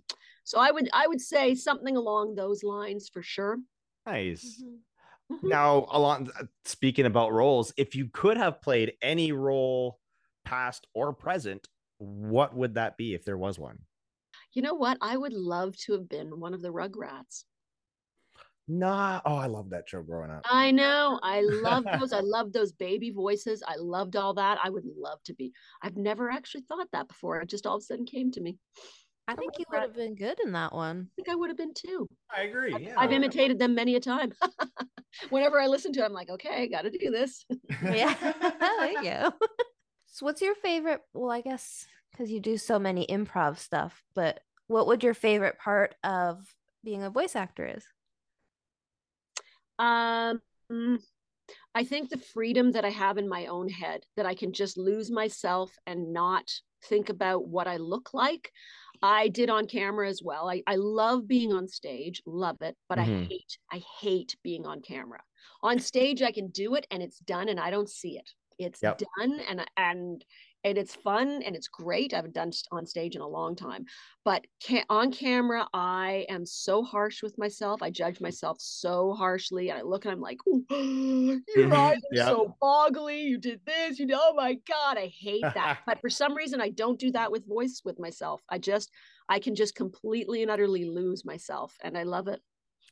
So 0.44 0.58
I 0.58 0.70
would, 0.70 0.88
I 0.92 1.06
would 1.06 1.20
say 1.20 1.54
something 1.54 1.96
along 1.96 2.34
those 2.34 2.62
lines 2.62 3.08
for 3.08 3.22
sure. 3.22 3.58
nice. 4.06 4.62
Mhm. 4.62 4.78
Mhm. 5.30 5.48
Now, 5.50 5.86
along 5.90 6.30
speaking 6.64 7.06
about 7.06 7.32
roles, 7.32 7.72
if 7.76 7.94
you 7.94 8.08
could 8.08 8.36
have 8.36 8.60
played 8.60 8.96
any 9.02 9.32
role, 9.32 10.00
past 10.44 10.86
or 10.94 11.12
present, 11.14 11.68
what 11.98 12.54
would 12.54 12.74
that 12.74 12.96
be 12.96 13.14
if 13.14 13.24
there 13.24 13.38
was 13.38 13.58
one? 13.58 13.86
You 14.52 14.62
know 14.62 14.74
what? 14.74 14.96
I 15.00 15.16
would 15.16 15.32
love 15.32 15.76
to 15.78 15.92
have 15.94 16.08
been 16.08 16.38
one 16.38 16.54
of 16.54 16.62
the 16.62 16.72
Rugrats. 16.72 17.46
Nah. 18.68 19.20
Oh, 19.24 19.36
I 19.36 19.46
love 19.46 19.70
that 19.70 19.88
show 19.88 20.02
growing 20.02 20.30
up. 20.30 20.46
I 20.48 20.70
know. 20.70 21.20
I 21.22 21.42
love 21.42 21.84
those. 21.98 22.12
I 22.12 22.20
love 22.20 22.52
those 22.52 22.72
baby 22.72 23.10
voices. 23.10 23.62
I 23.66 23.76
loved 23.76 24.16
all 24.16 24.32
that. 24.34 24.58
I 24.62 24.70
would 24.70 24.84
love 24.86 25.22
to 25.24 25.34
be. 25.34 25.52
I've 25.82 25.96
never 25.96 26.30
actually 26.30 26.62
thought 26.62 26.88
that 26.92 27.08
before. 27.08 27.40
It 27.42 27.50
just 27.50 27.66
all 27.66 27.76
of 27.76 27.82
a 27.82 27.84
sudden 27.84 28.06
came 28.06 28.30
to 28.32 28.40
me. 28.40 28.58
I 29.28 29.34
think 29.36 29.58
you 29.58 29.64
would 29.70 29.82
have 29.82 29.94
been 29.94 30.14
good 30.14 30.38
in 30.44 30.52
that 30.52 30.74
one. 30.74 31.08
I 31.12 31.14
think 31.16 31.28
I 31.28 31.34
would 31.36 31.50
have 31.50 31.56
been 31.56 31.74
too. 31.74 32.08
I 32.34 32.42
agree. 32.42 32.74
I've, 32.74 32.80
Yeah. 32.82 32.94
I've 32.98 33.12
imitated 33.12 33.58
them 33.58 33.74
many 33.74 33.94
a 33.94 34.00
time. 34.00 34.32
Whenever 35.30 35.60
I 35.60 35.66
listen 35.66 35.92
to 35.94 36.00
it, 36.00 36.04
I'm 36.04 36.12
like, 36.12 36.30
okay, 36.30 36.68
got 36.68 36.82
to 36.82 36.90
do 36.90 37.10
this. 37.10 37.44
Yeah. 37.82 38.14
there 38.60 38.92
you 38.92 39.02
go. 39.02 39.32
So 40.06 40.26
what's 40.26 40.42
your 40.42 40.54
favorite? 40.56 41.00
Well, 41.14 41.30
I 41.30 41.40
guess 41.40 41.86
because 42.10 42.30
you 42.30 42.40
do 42.40 42.58
so 42.58 42.78
many 42.78 43.06
improv 43.06 43.58
stuff, 43.58 44.02
but 44.14 44.40
what 44.66 44.86
would 44.86 45.02
your 45.02 45.14
favorite 45.14 45.58
part 45.58 45.94
of 46.04 46.54
being 46.84 47.02
a 47.02 47.10
voice 47.10 47.36
actor 47.36 47.66
is? 47.66 47.84
Um, 49.78 50.40
I 51.74 51.84
think 51.84 52.10
the 52.10 52.18
freedom 52.18 52.72
that 52.72 52.84
I 52.84 52.90
have 52.90 53.18
in 53.18 53.28
my 53.28 53.46
own 53.46 53.68
head, 53.68 54.02
that 54.16 54.26
I 54.26 54.34
can 54.34 54.52
just 54.52 54.76
lose 54.76 55.10
myself 55.10 55.72
and 55.86 56.12
not 56.12 56.50
think 56.84 57.08
about 57.08 57.46
what 57.46 57.66
I 57.66 57.76
look 57.76 58.12
like. 58.12 58.52
I 59.02 59.28
did 59.28 59.50
on 59.50 59.66
camera 59.66 60.08
as 60.08 60.22
well. 60.22 60.50
I, 60.50 60.62
I 60.66 60.76
love 60.76 61.26
being 61.26 61.52
on 61.52 61.68
stage, 61.68 62.22
love 62.26 62.60
it, 62.62 62.76
but 62.88 62.98
I 62.98 63.06
Mhm. 63.06 63.30
hate, 63.30 63.58
I 63.72 63.78
hate 64.00 64.36
being 64.42 64.66
on 64.66 64.80
camera. 64.82 65.22
On 65.62 65.78
stage, 65.78 66.22
I 66.22 66.32
can 66.32 66.48
do 66.48 66.74
it 66.74 66.86
and 66.90 67.02
it's 67.02 67.18
done 67.20 67.48
and 67.48 67.58
I 67.60 67.70
don't 67.70 67.88
see 67.88 68.18
it. 68.18 68.30
It's 68.58 68.82
Yep. 68.82 69.02
done 69.18 69.40
and 69.40 69.66
and 69.76 70.24
and 70.64 70.76
it's 70.76 70.94
fun 70.94 71.42
and 71.44 71.56
it's 71.56 71.68
great. 71.68 72.12
I 72.12 72.16
haven't 72.16 72.34
done 72.34 72.52
on 72.70 72.86
stage 72.86 73.16
in 73.16 73.22
a 73.22 73.28
long 73.28 73.56
time, 73.56 73.86
but 74.24 74.44
on 74.88 75.12
camera, 75.12 75.66
I 75.72 76.26
am 76.28 76.44
so 76.44 76.82
harsh 76.82 77.22
with 77.22 77.38
myself. 77.38 77.82
I 77.82 77.90
judge 77.90 78.20
myself 78.20 78.58
so 78.60 79.14
harshly. 79.14 79.70
And 79.70 79.78
I 79.78 79.82
look 79.82 80.04
and 80.04 80.12
I'm 80.12 80.20
like, 80.20 80.38
"Ooh, 80.46 80.64
your 80.70 80.76
eyes 80.76 81.40
mm-hmm. 81.56 81.72
are 81.72 82.00
Yeah. 82.12 82.26
so 82.26 82.56
boggly. 82.62 83.22
You 83.22 83.38
did 83.38 83.60
this. 83.64 83.98
You 83.98 84.06
know, 84.06 84.20
oh 84.20 84.34
my 84.34 84.54
god, 84.68 84.98
I 84.98 85.06
hate 85.18 85.42
that. 85.42 85.78
but 85.86 86.00
for 86.00 86.10
some 86.10 86.34
reason, 86.34 86.60
I 86.60 86.70
don't 86.70 86.98
do 86.98 87.10
that 87.12 87.32
with 87.32 87.48
voice 87.48 87.80
with 87.84 87.98
myself. 87.98 88.42
I 88.48 88.58
just, 88.58 88.90
I 89.28 89.38
can 89.38 89.54
just 89.54 89.74
completely 89.74 90.42
and 90.42 90.50
utterly 90.50 90.84
lose 90.84 91.24
myself, 91.24 91.76
and 91.82 91.96
I 91.96 92.02
love 92.02 92.28
it. 92.28 92.40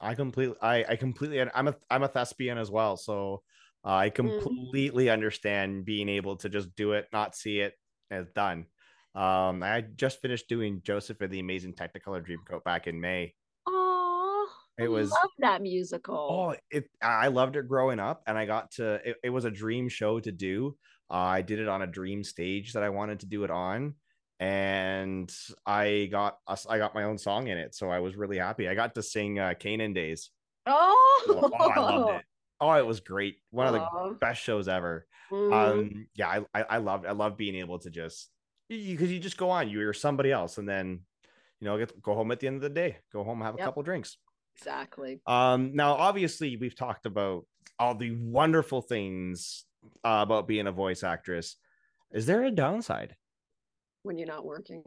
I 0.01 0.15
completely, 0.15 0.57
I, 0.63 0.85
I 0.89 0.97
completely, 0.97 1.41
I'm 1.55 1.69
a, 1.69 1.75
I'm 1.91 2.05
a 2.05 2.09
thespian 2.09 2.57
as 2.57 2.71
well, 2.71 2.97
so 2.97 3.43
uh, 3.85 3.89
I 3.95 4.11
completely 4.11 5.09
understand 5.11 5.85
being 5.85 6.09
able 6.09 6.37
to 6.37 6.49
just 6.49 6.75
do 6.77 6.93
it, 6.93 7.07
not 7.13 7.37
see 7.37 7.61
it 7.61 7.75
as 8.11 8.27
done. 8.35 8.67
Um, 9.15 9.63
I 9.63 9.85
just 9.97 10.21
finished 10.21 10.49
doing 10.49 10.81
Joseph 10.85 11.21
and 11.21 11.33
the 11.33 11.41
Amazing 11.41 11.75
Technicolor 11.75 12.25
Dreamcoat 12.25 12.63
back 12.65 12.87
in 12.87 13.01
May. 13.01 13.35
Oh, 13.67 14.49
It 14.79 14.89
was- 14.89 15.11
love 15.11 15.31
that 15.39 15.63
musical. 15.63 16.15
Oh, 16.17 16.57
it, 16.71 16.85
I 17.03 17.29
loved 17.29 17.57
it 17.57 17.67
growing 17.69 17.99
up, 18.01 18.23
and 18.27 18.37
I 18.39 18.47
got 18.47 18.71
to, 18.73 19.01
it, 19.09 19.17
it 19.25 19.31
was 19.31 19.45
a 19.45 19.51
dream 19.51 19.89
show 19.89 20.21
to 20.21 20.31
do. 20.33 20.77
Uh, 21.11 21.15
I 21.15 21.43
did 21.43 21.59
it 21.59 21.69
on 21.69 21.83
a 21.83 21.87
dream 21.87 22.23
stage 22.23 22.75
that 22.75 22.83
I 22.83 22.91
wanted 22.91 23.21
to 23.21 23.27
do 23.27 23.45
it 23.45 23.51
on. 23.51 23.95
And 24.41 25.33
I 25.67 26.09
got 26.13 26.39
us, 26.47 26.65
I 26.69 26.79
got 26.79 26.95
my 26.95 27.03
own 27.05 27.19
song 27.19 27.49
in 27.49 27.59
it, 27.59 27.75
so 27.75 27.91
I 27.91 27.99
was 27.99 28.15
really 28.17 28.39
happy. 28.39 28.69
I 28.69 28.75
got 28.77 28.95
to 28.95 29.03
sing 29.03 29.39
uh, 29.41 29.55
Canaan 29.59 29.95
Days. 29.95 30.31
oh, 30.67 31.25
Oh, 31.29 31.51
I 31.59 31.81
loved 31.81 32.11
it. 32.21 32.25
Oh, 32.61 32.73
it 32.73 32.87
was 32.87 33.01
great. 33.01 33.37
One 33.51 33.67
of 33.67 33.75
the 33.75 34.17
best 34.21 34.43
shows 34.43 34.69
ever. 34.69 35.07
Mhm. 35.31 35.53
Um, 35.53 36.07
yeah, 36.15 36.29
I 36.29 36.61
I, 36.61 36.63
I 36.63 36.77
loved 36.79 37.07
I 37.07 37.13
love 37.13 37.37
being 37.37 37.55
able 37.57 37.79
to 37.81 37.91
just 37.91 38.31
because 38.69 39.11
you, 39.11 39.19
just 39.19 39.37
go 39.37 39.51
on, 39.51 39.69
you're 39.69 39.93
somebody 39.93 40.33
else, 40.33 40.59
and 40.59 40.69
then 40.69 41.01
you 41.61 41.67
know 41.67 41.79
get 41.79 42.01
go 42.03 42.15
home 42.15 42.31
at 42.33 42.41
the 42.41 42.47
end 42.47 42.57
of 42.57 42.63
the 42.63 42.71
day, 42.71 42.99
go 43.13 43.23
home, 43.25 43.41
have 43.43 43.55
a 43.55 43.59
couple 43.59 43.83
drinks. 43.83 44.17
exactly. 44.57 45.21
Um, 45.27 45.75
now 45.75 45.93
obviously 45.95 46.57
we've 46.57 46.75
talked 46.77 47.07
about 47.07 47.47
all 47.79 47.95
the 47.95 48.11
wonderful 48.17 48.83
things 48.83 49.65
uh, 50.05 50.21
about 50.23 50.49
being 50.49 50.67
a 50.67 50.73
voice 50.73 51.03
actress. 51.05 51.57
Is 52.11 52.27
there 52.27 52.43
a 52.45 52.51
downside? 52.51 53.15
When 54.03 54.19
you're 54.19 54.27
not 54.27 54.45
working, 54.45 54.83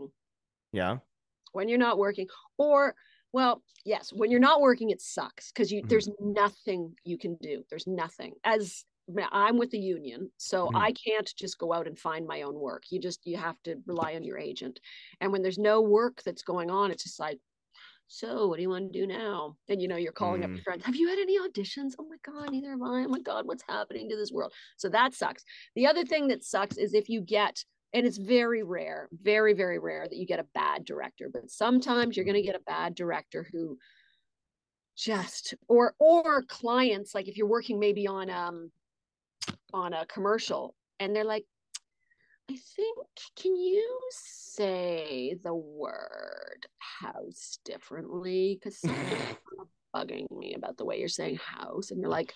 Yeah. 0.74 0.98
when 1.54 1.70
you're 1.70 1.78
not 1.78 1.98
working, 1.98 2.28
or 2.58 2.96
well, 3.34 3.64
yes, 3.86 4.12
when 4.14 4.30
you're 4.32 4.40
not 4.40 4.62
working, 4.62 4.90
it 4.90 5.02
sucks 5.02 5.52
because 5.52 5.72
you 5.72 5.84
Mhm. 5.84 5.90
there's 5.90 6.10
nothing 6.20 6.96
you 7.04 7.18
can 7.18 7.38
do. 7.42 7.64
There's 7.70 7.88
nothing. 7.88 8.36
As 8.44 8.86
I'm 9.32 9.58
with 9.58 9.72
the 9.72 9.80
union, 9.80 10.32
so 10.38 10.70
Mhm. 10.70 10.86
I 10.86 10.94
can't 10.94 11.32
just 11.38 11.58
go 11.58 11.74
out 11.74 11.88
and 11.88 11.98
find 12.00 12.26
my 12.28 12.42
own 12.44 12.56
work. 12.56 12.84
You 12.92 13.00
just 13.00 13.26
you 13.26 13.38
have 13.38 13.62
to 13.64 13.78
rely 13.86 14.16
on 14.16 14.24
your 14.24 14.38
agent. 14.38 14.80
And 15.20 15.32
when 15.32 15.42
there's 15.42 15.58
no 15.58 15.82
work 15.82 16.22
that's 16.24 16.44
going 16.44 16.70
on, 16.70 16.92
it's 16.92 17.04
just 17.04 17.20
like, 17.20 17.40
so 18.08 18.48
what 18.48 18.58
do 18.58 18.62
you 18.62 18.70
want 18.70 18.92
to 18.92 19.00
do 19.00 19.08
now? 19.08 19.58
And 19.70 19.82
you 19.82 19.88
know, 19.88 19.96
you're 19.96 20.12
calling 20.12 20.44
up 20.44 20.52
Mm. 20.52 20.56
your 20.56 20.64
friends. 20.64 20.86
Have 20.86 20.96
you 20.96 21.08
had 21.10 21.20
any 21.20 21.40
auditions? 21.40 21.94
Oh 22.00 22.08
my 22.10 22.18
God, 22.24 22.52
neither 22.52 22.72
have 22.72 22.82
I. 22.82 23.06
Oh 23.06 23.08
my 23.08 23.22
God, 23.22 23.48
what's 23.48 23.64
happening 23.68 24.10
to 24.10 24.16
this 24.18 24.32
world? 24.32 24.54
So 24.78 24.90
that 24.90 25.14
sucks. 25.14 25.44
The 25.76 25.88
other 25.88 26.04
thing 26.06 26.28
that 26.28 26.44
sucks 26.44 26.78
is 26.78 26.94
if 26.94 27.08
you 27.10 27.22
get 27.22 27.64
and 27.94 28.06
it's 28.06 28.18
very 28.18 28.64
rare, 28.64 29.10
very, 29.12 29.54
very 29.54 29.80
rare 29.80 30.08
that 30.08 30.18
you 30.18 30.26
get 30.26 30.40
a 30.40 30.48
bad 30.54 30.86
director, 30.86 31.30
but 31.32 31.50
sometimes 31.50 32.16
you're 32.16 32.26
gonna 32.26 32.42
get 32.42 32.56
a 32.56 32.62
bad 32.66 32.96
director 32.96 33.48
who 33.52 33.78
just 34.96 35.54
or 35.68 35.94
or 36.00 36.44
clients, 36.44 37.16
like 37.16 37.28
if 37.28 37.38
you're 37.38 37.48
working 37.48 37.80
maybe 37.80 38.08
on 38.08 38.30
um 38.30 38.72
on 39.74 39.94
a 39.94 40.06
commercial 40.06 40.76
and 41.00 41.16
they're 41.16 41.24
like, 41.24 41.46
I 42.50 42.58
think, 42.76 43.08
can 43.36 43.56
you 43.56 44.00
say 44.12 45.36
the 45.42 45.56
word 45.56 46.68
house 46.80 47.60
differently? 47.66 48.60
Because 48.62 48.82
bugging 49.96 50.30
me 50.32 50.54
about 50.54 50.78
the 50.78 50.86
way 50.86 51.00
you're 51.00 51.08
saying 51.08 51.38
house. 51.38 51.92
And 51.92 52.00
you're 52.00 52.10
like, 52.10 52.34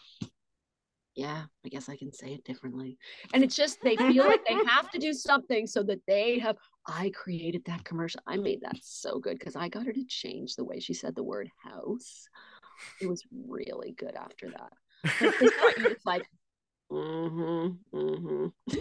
yeah, 1.15 1.43
I 1.65 1.69
guess 1.69 1.87
I 1.87 1.95
can 1.95 2.11
say 2.11 2.33
it 2.33 2.43
differently. 2.43 2.97
And 3.33 3.43
it's 3.43 3.55
just, 3.55 3.81
they 3.81 3.95
feel 3.95 4.25
like 4.25 4.45
they 4.45 4.55
have 4.67 4.89
to 4.91 4.99
do 4.99 5.13
something 5.13 5.65
so 5.65 5.81
that 5.83 6.01
they 6.07 6.39
have, 6.39 6.57
I 6.87 7.11
created 7.15 7.63
that 7.65 7.85
commercial. 7.85 8.21
I 8.27 8.35
made 8.37 8.61
that 8.61 8.77
so 8.81 9.19
good 9.19 9.39
because 9.39 9.55
I 9.55 9.69
got 9.69 9.85
her 9.85 9.93
to 9.93 10.05
change 10.05 10.55
the 10.55 10.65
way 10.65 10.79
she 10.79 10.93
said 10.93 11.15
the 11.15 11.23
word 11.23 11.49
house. 11.63 12.27
It 12.99 13.07
was 13.07 13.23
really 13.47 13.93
good 13.97 14.15
after 14.15 14.51
that. 14.51 14.73
Like, 15.21 15.39
they 15.39 15.47
thought 15.47 15.77
you 15.77 15.89
just 15.89 16.05
like, 16.05 16.25
mm-hmm, 16.91 17.97
mm-hmm. 17.97 18.77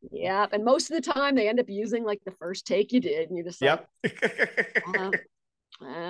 yeah. 0.10 0.46
And 0.50 0.64
most 0.64 0.90
of 0.90 1.00
the 1.00 1.12
time 1.12 1.36
they 1.36 1.48
end 1.48 1.60
up 1.60 1.68
using 1.68 2.04
like 2.04 2.20
the 2.24 2.32
first 2.32 2.66
take 2.66 2.92
you 2.92 3.00
did, 3.00 3.28
and 3.28 3.36
you're 3.36 3.46
just 3.46 3.62
like, 3.62 3.86
Yep. 4.04 4.12
uh, 4.96 5.10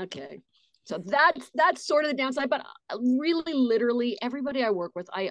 okay. 0.03 0.41
So 0.85 1.03
that's 1.05 1.51
that's 1.55 1.87
sort 1.87 2.05
of 2.05 2.11
the 2.11 2.17
downside, 2.17 2.51
but 2.51 2.65
uh, 2.91 2.99
really, 3.01 3.53
literally, 3.55 4.19
everybody 4.23 4.65
I 4.65 4.71
work 4.71 4.93
with, 4.95 5.09
I 5.13 5.31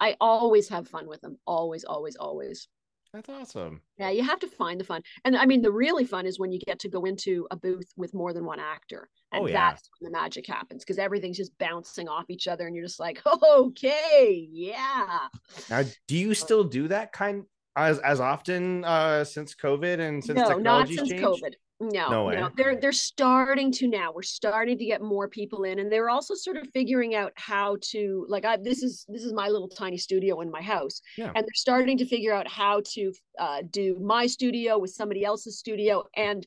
I 0.00 0.16
always 0.20 0.68
have 0.68 0.88
fun 0.88 1.06
with 1.06 1.20
them. 1.20 1.38
Always, 1.46 1.84
always, 1.84 2.16
always. 2.16 2.68
That's 3.12 3.28
awesome. 3.28 3.80
Yeah, 3.98 4.10
you 4.10 4.22
have 4.22 4.38
to 4.38 4.46
find 4.46 4.78
the 4.78 4.84
fun. 4.84 5.02
And 5.24 5.36
I 5.36 5.44
mean, 5.44 5.62
the 5.62 5.72
really 5.72 6.04
fun 6.04 6.26
is 6.26 6.38
when 6.38 6.52
you 6.52 6.60
get 6.60 6.78
to 6.80 6.88
go 6.88 7.04
into 7.06 7.44
a 7.50 7.56
booth 7.56 7.90
with 7.96 8.14
more 8.14 8.32
than 8.32 8.44
one 8.44 8.60
actor. 8.60 9.08
And 9.32 9.42
Oh, 9.42 9.46
yeah. 9.48 9.70
that's 9.72 9.88
when 9.98 10.12
the 10.12 10.16
magic 10.16 10.46
happens 10.46 10.84
because 10.84 10.98
everything's 10.98 11.36
just 11.36 11.56
bouncing 11.58 12.08
off 12.08 12.26
each 12.28 12.46
other 12.46 12.68
and 12.68 12.76
you're 12.76 12.84
just 12.84 13.00
like, 13.00 13.20
okay, 13.48 14.46
yeah. 14.52 15.26
Now, 15.68 15.82
do 16.06 16.16
you 16.16 16.34
still 16.34 16.62
do 16.62 16.86
that 16.88 17.10
kind 17.12 17.44
as 17.88 17.98
as 18.00 18.20
often 18.20 18.84
uh 18.84 19.24
since 19.24 19.54
COVID 19.54 20.00
and 20.00 20.22
since 20.24 20.36
no, 20.36 20.42
not 20.42 20.54
technology's 20.56 20.96
since 20.98 21.10
changed? 21.10 21.24
COVID. 21.24 21.54
No, 21.82 22.10
No 22.10 22.30
no, 22.30 22.50
they're 22.58 22.76
they're 22.78 22.92
starting 22.92 23.72
to 23.72 23.88
now. 23.88 24.12
We're 24.12 24.20
starting 24.22 24.76
to 24.76 24.84
get 24.84 25.00
more 25.00 25.28
people 25.28 25.64
in, 25.64 25.78
and 25.78 25.90
they're 25.90 26.10
also 26.10 26.34
sort 26.34 26.58
of 26.58 26.68
figuring 26.74 27.14
out 27.14 27.32
how 27.36 27.78
to 27.92 28.26
like. 28.28 28.44
I 28.44 28.58
this 28.58 28.82
is 28.82 29.06
this 29.08 29.24
is 29.24 29.32
my 29.32 29.48
little 29.48 29.68
tiny 29.68 29.96
studio 29.96 30.40
in 30.42 30.50
my 30.50 30.60
house, 30.60 31.00
Yeah. 31.16 31.28
and 31.34 31.36
they're 31.36 31.54
starting 31.54 31.96
to 31.96 32.04
figure 32.04 32.34
out 32.34 32.46
how 32.46 32.82
to 32.92 33.12
uh, 33.38 33.62
do 33.70 33.98
my 33.98 34.26
studio 34.26 34.76
with 34.78 34.90
somebody 34.90 35.24
else's 35.24 35.58
studio. 35.58 36.04
And 36.14 36.46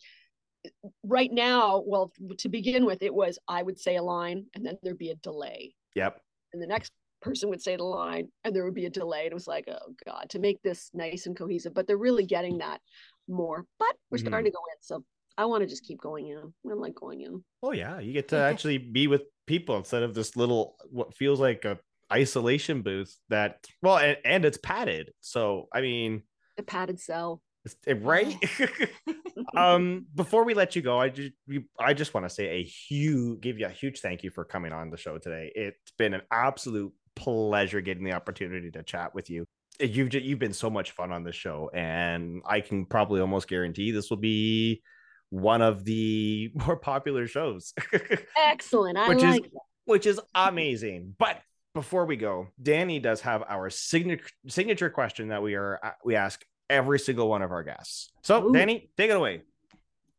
right 1.03 1.31
now, 1.31 1.83
well, 1.85 2.13
to 2.37 2.47
begin 2.49 2.85
with, 2.85 3.01
it 3.01 3.13
was 3.13 3.39
I 3.47 3.63
would 3.63 3.79
say 3.79 3.95
a 3.95 4.03
line, 4.03 4.45
and 4.53 4.63
then 4.63 4.77
there'd 4.83 4.99
be 4.99 5.09
a 5.09 5.15
delay, 5.15 5.73
Yep. 5.95 6.21
and 6.53 6.61
the 6.61 6.67
next 6.67 6.91
person 7.23 7.49
would 7.49 7.61
say 7.61 7.75
the 7.75 7.83
line 7.83 8.27
and 8.43 8.55
there 8.55 8.65
would 8.65 8.73
be 8.73 8.85
a 8.85 8.89
delay 8.89 9.21
and 9.23 9.31
it 9.31 9.33
was 9.33 9.47
like 9.47 9.65
oh 9.67 9.93
god 10.05 10.29
to 10.29 10.39
make 10.39 10.61
this 10.61 10.89
nice 10.93 11.25
and 11.25 11.35
cohesive 11.37 11.73
but 11.73 11.87
they're 11.87 11.97
really 11.97 12.25
getting 12.25 12.57
that 12.59 12.79
more 13.27 13.65
but 13.79 13.95
we're 14.11 14.17
Mhm. 14.17 14.27
starting 14.27 14.45
to 14.51 14.51
go 14.51 14.63
in 14.71 14.77
so 14.81 15.03
i 15.37 15.45
want 15.45 15.61
to 15.63 15.67
just 15.67 15.83
keep 15.85 15.99
going 15.99 16.27
in 16.27 16.53
i 16.69 16.73
like 16.73 16.95
going 16.95 17.21
in 17.21 17.43
Oh 17.65 17.71
yeah, 17.71 17.99
you 18.01 18.11
get 18.11 18.27
to 18.27 18.37
actually 18.37 18.77
be 18.77 19.07
with 19.07 19.21
people 19.47 19.77
instead 19.77 20.03
of 20.03 20.13
this 20.13 20.35
little 20.35 20.75
what 20.91 21.15
feels 21.15 21.39
like 21.39 21.63
a 21.63 21.79
isolation 22.11 22.81
booth 22.81 23.17
that 23.29 23.65
well 23.81 23.97
and, 23.97 24.17
and 24.25 24.43
it's 24.43 24.57
padded. 24.57 25.11
So 25.21 25.69
I 25.73 25.79
mean, 25.79 26.23
the 26.57 26.63
padded 26.63 26.99
cell 26.99 27.41
right? 27.87 28.35
um 29.55 30.05
before 30.13 30.43
we 30.43 30.53
let 30.53 30.75
you 30.75 30.81
go, 30.81 30.99
I 30.99 31.07
just 31.07 31.31
I 31.79 31.93
just 31.93 32.13
want 32.13 32.25
to 32.25 32.29
say 32.29 32.47
a 32.49 32.63
huge 32.63 33.39
give 33.39 33.59
you 33.59 33.65
a 33.65 33.69
huge 33.69 34.01
thank 34.01 34.23
you 34.23 34.29
for 34.29 34.43
coming 34.43 34.73
on 34.73 34.89
the 34.89 34.97
show 34.97 35.17
today. 35.17 35.49
It's 35.55 35.91
been 35.97 36.13
an 36.13 36.23
absolute 36.31 36.91
pleasure 37.15 37.81
getting 37.81 38.03
the 38.03 38.13
opportunity 38.13 38.71
to 38.71 38.83
chat 38.83 39.13
with 39.15 39.29
you. 39.29 39.45
Eh, 39.79 39.85
You've 39.85 40.09
ju- 40.09 40.19
you've 40.19 40.39
been 40.39 40.53
so 40.53 40.69
much 40.69 40.91
fun 40.91 41.11
on 41.11 41.23
this 41.23 41.35
show, 41.35 41.69
and 41.73 42.41
I 42.45 42.61
can 42.61 42.85
probably 42.85 43.21
almost 43.21 43.47
guarantee 43.47 43.91
this 43.91 44.09
will 44.09 44.17
be 44.17 44.81
one 45.29 45.61
of 45.61 45.83
the 45.83 46.51
more 46.65 46.77
popular 46.77 47.27
shows. 47.27 47.73
excellent 48.37 48.97
i 48.97 49.09
Which 49.09 49.23
is- 49.23 49.39
that. 49.39 49.49
which 49.85 50.05
is 50.05 50.19
amazing. 50.35 51.15
But 51.17 51.41
before 51.73 52.05
we 52.05 52.15
go, 52.17 52.47
Danny 52.61 52.99
does 52.99 53.21
have 53.21 53.43
our 53.49 53.69
signature 53.69 54.29
signature 54.47 54.89
question 54.91 55.29
that 55.29 55.41
we 55.41 55.55
are 55.55 55.79
we 56.05 56.15
ask 56.15 56.43
every 56.69 56.99
single 56.99 57.27
one 57.29 57.41
of 57.41 57.51
our 57.51 57.63
guests. 57.63 58.11
So, 58.23 58.47
Ooh. 58.49 58.53
Danny, 58.53 58.89
take 58.97 59.09
it 59.09 59.15
away. 59.17 59.41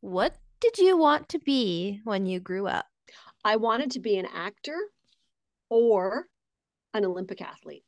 What 0.01 0.37
did 0.61 0.79
you 0.79 0.97
want 0.97 1.29
to 1.31 1.39
be 1.39 2.01
when 2.05 2.27
you 2.27 2.41
grew 2.41 2.67
up? 2.67 2.87
i 3.47 3.57
wanted 3.57 3.91
to 3.91 4.01
be 4.01 4.17
an 4.17 4.27
actor 4.35 4.77
or 5.69 6.27
an 6.95 7.05
olympic 7.05 7.41
athlete 7.43 7.85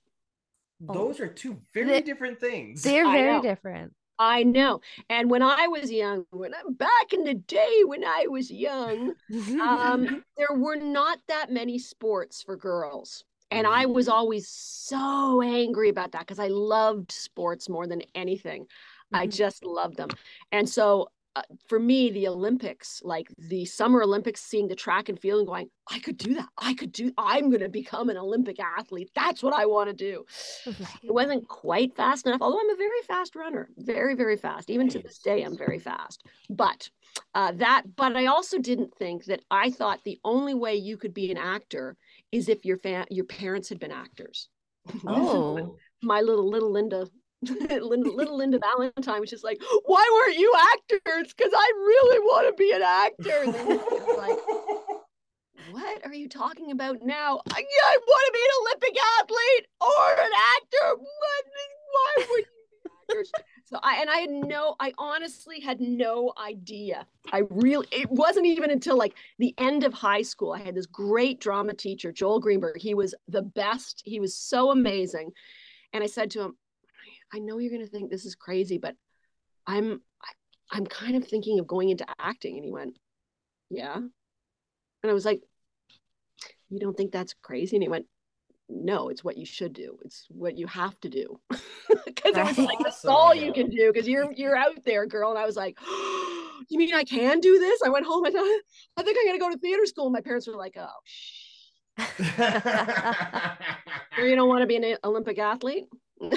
Those 0.80 1.20
are 1.20 1.28
two 1.28 1.56
very 1.72 1.86
They- 1.88 2.02
different 2.02 2.38
things. 2.38 2.82
They're 2.82 3.04
very 3.10 3.32
know. 3.36 3.42
different. 3.42 3.92
i 4.18 4.42
know 4.42 4.80
and 5.10 5.30
when 5.30 5.42
i 5.42 5.66
was 5.68 5.90
young 5.90 6.24
when 6.30 6.52
i'm 6.54 6.72
back 6.74 7.12
in 7.12 7.22
the 7.24 7.34
day 7.34 7.82
when 7.84 8.02
i 8.04 8.26
was 8.28 8.50
young 8.50 9.14
um, 9.60 10.22
there 10.38 10.54
were 10.56 10.76
not 10.76 11.18
that 11.28 11.50
many 11.50 11.78
sports 11.78 12.42
for 12.42 12.56
girls. 12.56 13.24
And 13.52 13.64
I 13.64 13.86
was 13.86 14.08
always 14.08 14.48
so 14.48 15.40
angry 15.40 15.88
about 15.88 16.10
that 16.12 16.22
because 16.22 16.40
I 16.40 16.48
loved 16.48 17.12
sports 17.12 17.68
more 17.68 17.86
than 17.86 18.02
anything. 18.16 18.66
I 19.12 19.28
Mhm. 19.28 19.32
just 19.42 19.64
loved 19.64 19.96
them. 19.96 20.08
And 20.50 20.68
so 20.68 21.08
uh, 21.36 21.42
for 21.68 21.78
me, 21.78 22.10
the 22.10 22.26
Olympics, 22.28 23.02
like 23.04 23.28
the 23.36 23.66
Summer 23.66 24.02
Olympics, 24.02 24.40
seeing 24.40 24.68
the 24.68 24.74
track 24.74 25.10
and 25.10 25.20
field 25.20 25.40
and 25.40 25.46
going, 25.48 25.68
I 25.90 25.98
could 25.98 26.16
do 26.16 26.32
that. 26.34 26.48
I 26.56 26.72
could 26.72 26.92
do, 26.92 27.12
I'm 27.18 27.50
going 27.50 27.60
to 27.60 27.68
become 27.68 28.08
an 28.08 28.16
Olympic 28.16 28.58
athlete. 28.58 29.10
That's 29.14 29.42
what 29.42 29.52
I 29.52 29.66
want 29.66 29.90
to 29.90 29.94
do. 29.94 30.24
It 31.02 31.12
wasn't 31.12 31.46
quite 31.46 31.94
fast 31.94 32.26
enough, 32.26 32.40
although 32.40 32.58
I'm 32.58 32.70
a 32.70 32.76
very 32.76 33.02
fast 33.06 33.36
runner, 33.36 33.68
very, 33.76 34.14
very 34.14 34.36
fast. 34.36 34.70
Even 34.70 34.88
to 34.88 34.98
this 34.98 35.18
day, 35.18 35.42
I'm 35.42 35.56
very 35.56 35.78
fast. 35.78 36.24
But 36.48 36.90
uh, 37.34 37.52
that, 37.56 37.82
but 37.96 38.16
I 38.16 38.26
also 38.26 38.58
didn't 38.58 38.94
think 38.94 39.26
that 39.26 39.42
I 39.50 39.70
thought 39.70 40.00
the 40.04 40.18
only 40.24 40.54
way 40.54 40.74
you 40.74 40.96
could 40.96 41.14
be 41.14 41.30
an 41.30 41.36
actor 41.36 41.96
is 42.32 42.48
if 42.48 42.64
your 42.64 42.78
fa- 42.78 43.06
your 43.10 43.26
parents 43.26 43.68
had 43.68 43.78
been 43.78 43.92
actors. 43.92 44.48
Oh. 45.06 45.76
my 46.02 46.20
little 46.20 46.48
little 46.48 46.72
Linda 46.72 47.06
Linda, 47.80 48.10
little 48.10 48.36
Linda 48.36 48.58
Ballantyne 48.58 49.20
was 49.20 49.30
just 49.30 49.44
like, 49.44 49.60
why 49.84 50.04
weren't 50.14 50.38
you 50.38 50.52
actors? 50.72 51.34
Because 51.36 51.52
I 51.56 51.72
really 51.76 52.18
want 52.20 52.48
to 52.48 52.62
be 52.62 52.72
an 52.72 52.82
actor. 52.82 53.42
And 53.44 53.54
then 53.54 53.72
it 53.72 53.80
was 53.80 54.18
like, 54.18 54.38
what 55.70 56.06
are 56.06 56.14
you 56.14 56.28
talking 56.28 56.70
about 56.70 57.02
now? 57.02 57.40
I, 57.52 57.62
I 57.62 57.98
want 58.06 58.26
to 58.26 58.32
be 58.32 58.40
an 58.42 58.54
Olympic 58.60 59.02
athlete 59.20 59.66
or 59.80 60.24
an 60.24 60.32
actor. 60.56 60.96
What, 60.96 61.44
why 61.92 62.26
would 62.30 62.38
you 62.38 62.44
be 62.84 62.90
actors? 63.10 63.32
So 63.64 63.80
I 63.82 64.00
and 64.00 64.08
I 64.08 64.18
had 64.18 64.30
no, 64.30 64.76
I 64.78 64.92
honestly 64.96 65.58
had 65.58 65.80
no 65.80 66.32
idea. 66.38 67.04
I 67.32 67.42
really, 67.50 67.88
it 67.90 68.08
wasn't 68.10 68.46
even 68.46 68.70
until 68.70 68.96
like 68.96 69.14
the 69.38 69.54
end 69.58 69.82
of 69.82 69.92
high 69.92 70.22
school. 70.22 70.52
I 70.52 70.60
had 70.60 70.76
this 70.76 70.86
great 70.86 71.40
drama 71.40 71.74
teacher, 71.74 72.12
Joel 72.12 72.38
Greenberg. 72.38 72.78
He 72.78 72.94
was 72.94 73.14
the 73.26 73.42
best. 73.42 74.02
He 74.04 74.20
was 74.20 74.36
so 74.36 74.70
amazing. 74.70 75.32
And 75.92 76.04
I 76.04 76.06
said 76.06 76.30
to 76.32 76.42
him, 76.42 76.56
I 77.32 77.38
know 77.38 77.58
you're 77.58 77.72
going 77.72 77.84
to 77.84 77.90
think 77.90 78.10
this 78.10 78.24
is 78.24 78.34
crazy, 78.34 78.78
but 78.78 78.94
I'm 79.66 80.00
I, 80.22 80.76
I'm 80.76 80.86
kind 80.86 81.16
of 81.16 81.26
thinking 81.26 81.58
of 81.58 81.66
going 81.66 81.90
into 81.90 82.06
acting. 82.18 82.56
And 82.56 82.64
he 82.64 82.72
went, 82.72 82.98
Yeah. 83.70 83.96
And 83.96 85.10
I 85.10 85.12
was 85.12 85.24
like, 85.24 85.42
You 86.68 86.78
don't 86.78 86.96
think 86.96 87.12
that's 87.12 87.34
crazy? 87.42 87.76
And 87.76 87.82
he 87.82 87.88
went, 87.88 88.06
No, 88.68 89.08
it's 89.08 89.24
what 89.24 89.36
you 89.36 89.46
should 89.46 89.72
do. 89.72 89.98
It's 90.04 90.26
what 90.28 90.56
you 90.56 90.66
have 90.66 90.98
to 91.00 91.08
do. 91.08 91.40
Because 92.04 92.36
it 92.36 92.44
was 92.44 92.58
like 92.58 92.78
that's 92.78 93.04
Awesome. 93.04 93.10
all 93.10 93.34
you 93.34 93.52
can 93.52 93.68
do 93.68 93.92
because 93.92 94.08
you're 94.08 94.32
you're 94.32 94.56
out 94.56 94.84
there, 94.84 95.06
girl. 95.06 95.30
And 95.30 95.38
I 95.38 95.46
was 95.46 95.56
like, 95.56 95.78
You 96.68 96.78
mean 96.78 96.94
I 96.94 97.04
can 97.04 97.40
do 97.40 97.58
this? 97.58 97.80
I 97.84 97.90
went 97.90 98.06
home. 98.06 98.24
I 98.24 98.30
thought, 98.30 98.60
I 98.96 99.02
think 99.02 99.18
I'm 99.20 99.26
gonna 99.26 99.38
go 99.38 99.50
to 99.50 99.58
theater 99.58 99.84
school. 99.86 100.06
And 100.06 100.12
my 100.12 100.20
parents 100.20 100.46
were 100.48 100.56
like, 100.56 100.76
Oh. 100.78 100.88
Sure 102.18 102.26
you 104.28 104.36
don't 104.36 104.48
want 104.48 104.62
to 104.62 104.66
be 104.66 104.76
an 104.76 104.96
Olympic 105.04 105.38
athlete? 105.38 105.84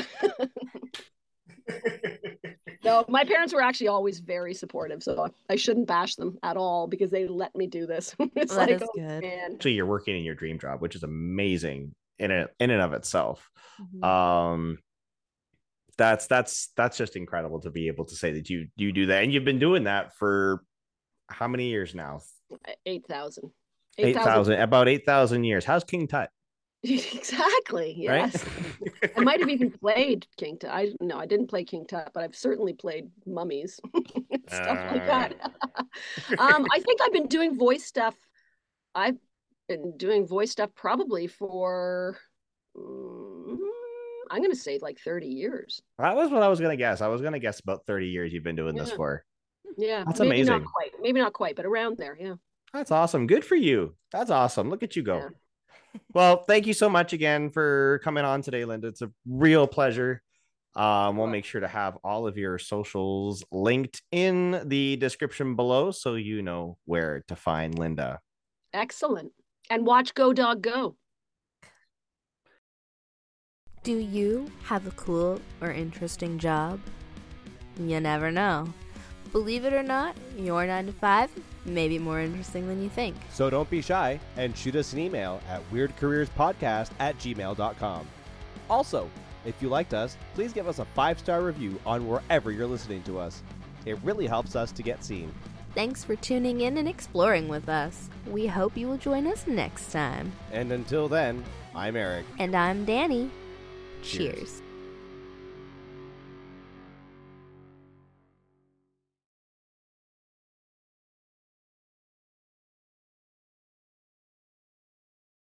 No, 2.84 3.04
my 3.10 3.26
parents 3.26 3.54
were 3.54 3.62
actually 3.62 3.90
always 3.90 4.20
very 4.20 4.54
supportive, 4.54 5.04
so 5.04 5.28
I 5.50 5.58
shouldn't 5.58 5.88
bash 5.88 6.16
them 6.16 6.38
at 6.44 6.56
all 6.56 6.88
because 6.88 7.12
they 7.12 7.28
let 7.28 7.54
me 7.56 7.68
do 7.68 7.86
this. 7.86 8.16
it's 8.36 8.56
That 8.56 8.70
like, 8.70 8.82
is 8.82 8.82
oh, 8.84 8.90
good. 8.96 9.22
man. 9.22 9.54
Actually, 9.54 9.74
you're 9.74 9.86
working 9.86 10.18
in 10.18 10.24
your 10.24 10.36
dream 10.36 10.58
job, 10.60 10.82
which 10.82 10.96
is 10.96 11.04
amazing 11.04 11.94
in 12.20 12.32
it 12.32 12.50
in 12.60 12.70
and 12.70 12.82
of 12.82 12.94
itself. 12.94 13.50
Mhm. 13.82 14.04
Um, 14.04 14.78
that's 15.98 16.28
that's 16.28 16.70
that's 16.78 16.98
just 16.98 17.18
incredible 17.18 17.60
to 17.62 17.70
be 17.70 17.88
able 17.90 18.06
to 18.06 18.16
say 18.16 18.32
that 18.34 18.50
you 18.50 18.68
you 18.78 18.94
do 18.94 19.08
that, 19.08 19.24
and 19.24 19.34
you've 19.34 19.46
been 19.46 19.60
doing 19.60 19.84
that 19.84 20.16
for 20.16 20.64
how 21.28 21.50
many 21.50 21.68
years 21.68 21.94
now? 21.94 22.22
Eight 22.86 23.06
thousand. 23.08 23.52
Eight 23.98 24.16
thousand, 24.16 24.62
about 24.62 24.88
eight 24.88 25.06
thousand 25.06 25.44
years. 25.44 25.66
How's 25.66 25.84
King 25.84 26.08
Tut? 26.08 26.30
exactly. 26.84 28.06
Right? 28.08 28.32
Yes. 28.32 28.46
I 29.18 29.22
might 29.22 29.40
have 29.40 29.50
even 29.50 29.72
played 29.72 30.28
King 30.38 30.58
Tut. 30.58 30.72
I 30.72 30.90
no, 31.02 31.18
I 31.18 31.26
didn't 31.26 31.48
play 31.48 31.64
King 31.66 31.86
Tut, 31.86 32.10
but 32.14 32.24
I've 32.24 32.36
certainly 32.36 32.74
played 32.74 33.10
mummies, 33.26 33.80
stuff 34.48 34.92
like 34.92 35.06
that. 35.06 35.34
um, 36.38 36.66
I 36.72 36.80
think 36.80 37.02
I've 37.02 37.12
been 37.12 37.28
doing 37.28 37.58
voice 37.58 37.86
stuff. 37.86 38.16
I've 38.96 39.18
been 39.68 39.98
doing 39.98 40.26
voice 40.26 40.52
stuff 40.52 40.70
probably 40.74 41.28
for 41.28 42.18
mm, 42.78 43.58
I'm 44.32 44.42
gonna 44.42 44.56
say 44.56 44.80
like 44.82 45.00
30 45.00 45.28
years. 45.28 45.82
That 45.98 46.16
was 46.16 46.32
what 46.32 46.44
I 46.44 46.48
was 46.48 46.62
gonna 46.62 46.78
guess. 46.78 47.02
I 47.02 47.08
was 47.08 47.22
gonna 47.22 47.40
guess 47.40 47.60
about 47.60 47.86
thirty 47.86 48.08
years 48.08 48.32
you've 48.32 48.44
been 48.44 48.56
doing 48.56 48.76
this 48.76 48.92
for. 48.92 49.26
Yeah, 49.78 50.04
That's 50.06 50.20
maybe 50.20 50.42
amazing. 50.42 50.54
not 50.54 50.66
quite, 50.66 50.92
maybe 51.02 51.20
not 51.20 51.34
quite, 51.34 51.56
but 51.56 51.66
around 51.66 51.98
there. 51.98 52.18
Yeah. 52.20 52.36
That's 52.74 52.92
awesome. 52.92 53.28
Good 53.28 53.44
for 53.44 53.56
you. 53.56 53.96
That's 54.12 54.32
awesome. 54.32 54.70
Look 54.70 54.84
at 54.84 54.96
you 54.96 55.04
go. 55.04 55.18
Yeah. 55.18 55.30
Well, 56.14 56.44
thank 56.44 56.68
you 56.68 56.74
so 56.74 56.90
much 56.90 57.14
again 57.14 57.50
for 57.50 58.00
coming 58.04 58.24
on 58.26 58.42
today, 58.42 58.64
Linda. 58.66 58.88
It's 58.88 59.02
a 59.02 59.12
real 59.28 59.68
pleasure. 59.68 60.22
Um, 60.76 61.16
we'll 61.18 61.26
Well- 61.26 61.32
make 61.32 61.46
sure 61.46 61.62
to 61.62 61.68
have 61.68 61.98
all 62.04 62.28
of 62.28 62.38
your 62.38 62.60
socials 62.60 63.44
linked 63.52 64.02
in 64.12 64.62
the 64.68 64.98
description 64.98 65.56
below 65.56 65.92
so 65.92 66.14
you 66.16 66.42
know 66.44 66.78
where 66.86 67.24
to 67.28 67.36
find 67.36 67.78
Linda. 67.78 68.20
Excellent. 68.74 69.32
And 69.70 69.86
watch 69.86 70.14
Go 70.14 70.32
Dog 70.32 70.62
Go. 70.62 70.96
Do 73.84 73.98
you 73.98 74.52
have 74.66 74.86
a 74.86 74.92
cool 74.92 75.42
or 75.62 75.72
interesting 75.72 76.38
job? 76.38 76.80
You 77.80 78.00
never 78.00 78.30
know. 78.30 78.68
Believe 79.32 79.64
it 79.66 79.74
or 79.74 79.84
not, 79.84 80.16
your 80.38 80.66
9 80.68 80.88
to 80.88 80.92
5 80.92 81.32
may 81.66 81.88
be 81.88 82.00
more 82.00 82.20
interesting 82.20 82.68
than 82.68 82.82
you 82.82 82.90
think. 82.90 83.16
So 83.32 83.50
don't 83.50 83.70
be 83.70 83.82
shy 83.82 84.20
and 84.38 84.56
shoot 84.56 84.76
us 84.76 84.94
an 84.94 85.00
email 85.00 85.42
at 85.50 85.62
weirdcareerspodcast 85.72 86.90
at 87.00 87.18
gmail.com. 87.18 88.08
Also, 88.70 89.10
if 89.46 89.62
you 89.62 89.70
liked 89.70 89.94
us, 89.94 90.18
please 90.36 90.54
give 90.54 90.68
us 90.68 90.80
a 90.80 90.86
five 90.86 91.20
star 91.20 91.42
review 91.42 91.80
on 91.86 92.08
wherever 92.08 92.52
you're 92.52 92.68
listening 92.68 93.04
to 93.04 93.20
us. 93.20 93.42
It 93.86 93.98
really 94.04 94.28
helps 94.28 94.56
us 94.56 94.72
to 94.74 94.84
get 94.84 95.04
seen. 95.04 95.34
Thanks 95.76 96.04
for 96.04 96.16
tuning 96.16 96.62
in 96.62 96.78
and 96.78 96.88
exploring 96.88 97.48
with 97.48 97.70
us. 97.70 98.10
We 98.28 98.48
hope 98.48 98.76
you 98.76 98.88
will 98.88 98.98
join 98.98 99.28
us 99.28 99.48
next 99.48 99.92
time. 99.92 100.32
And 100.52 100.72
until 100.72 101.08
then, 101.08 101.44
I'm 101.76 101.96
Eric. 101.96 102.26
And 102.40 102.56
I'm 102.56 102.86
Danny. 102.86 103.30
Cheers. 104.02 104.36
Cheers. 104.36 104.62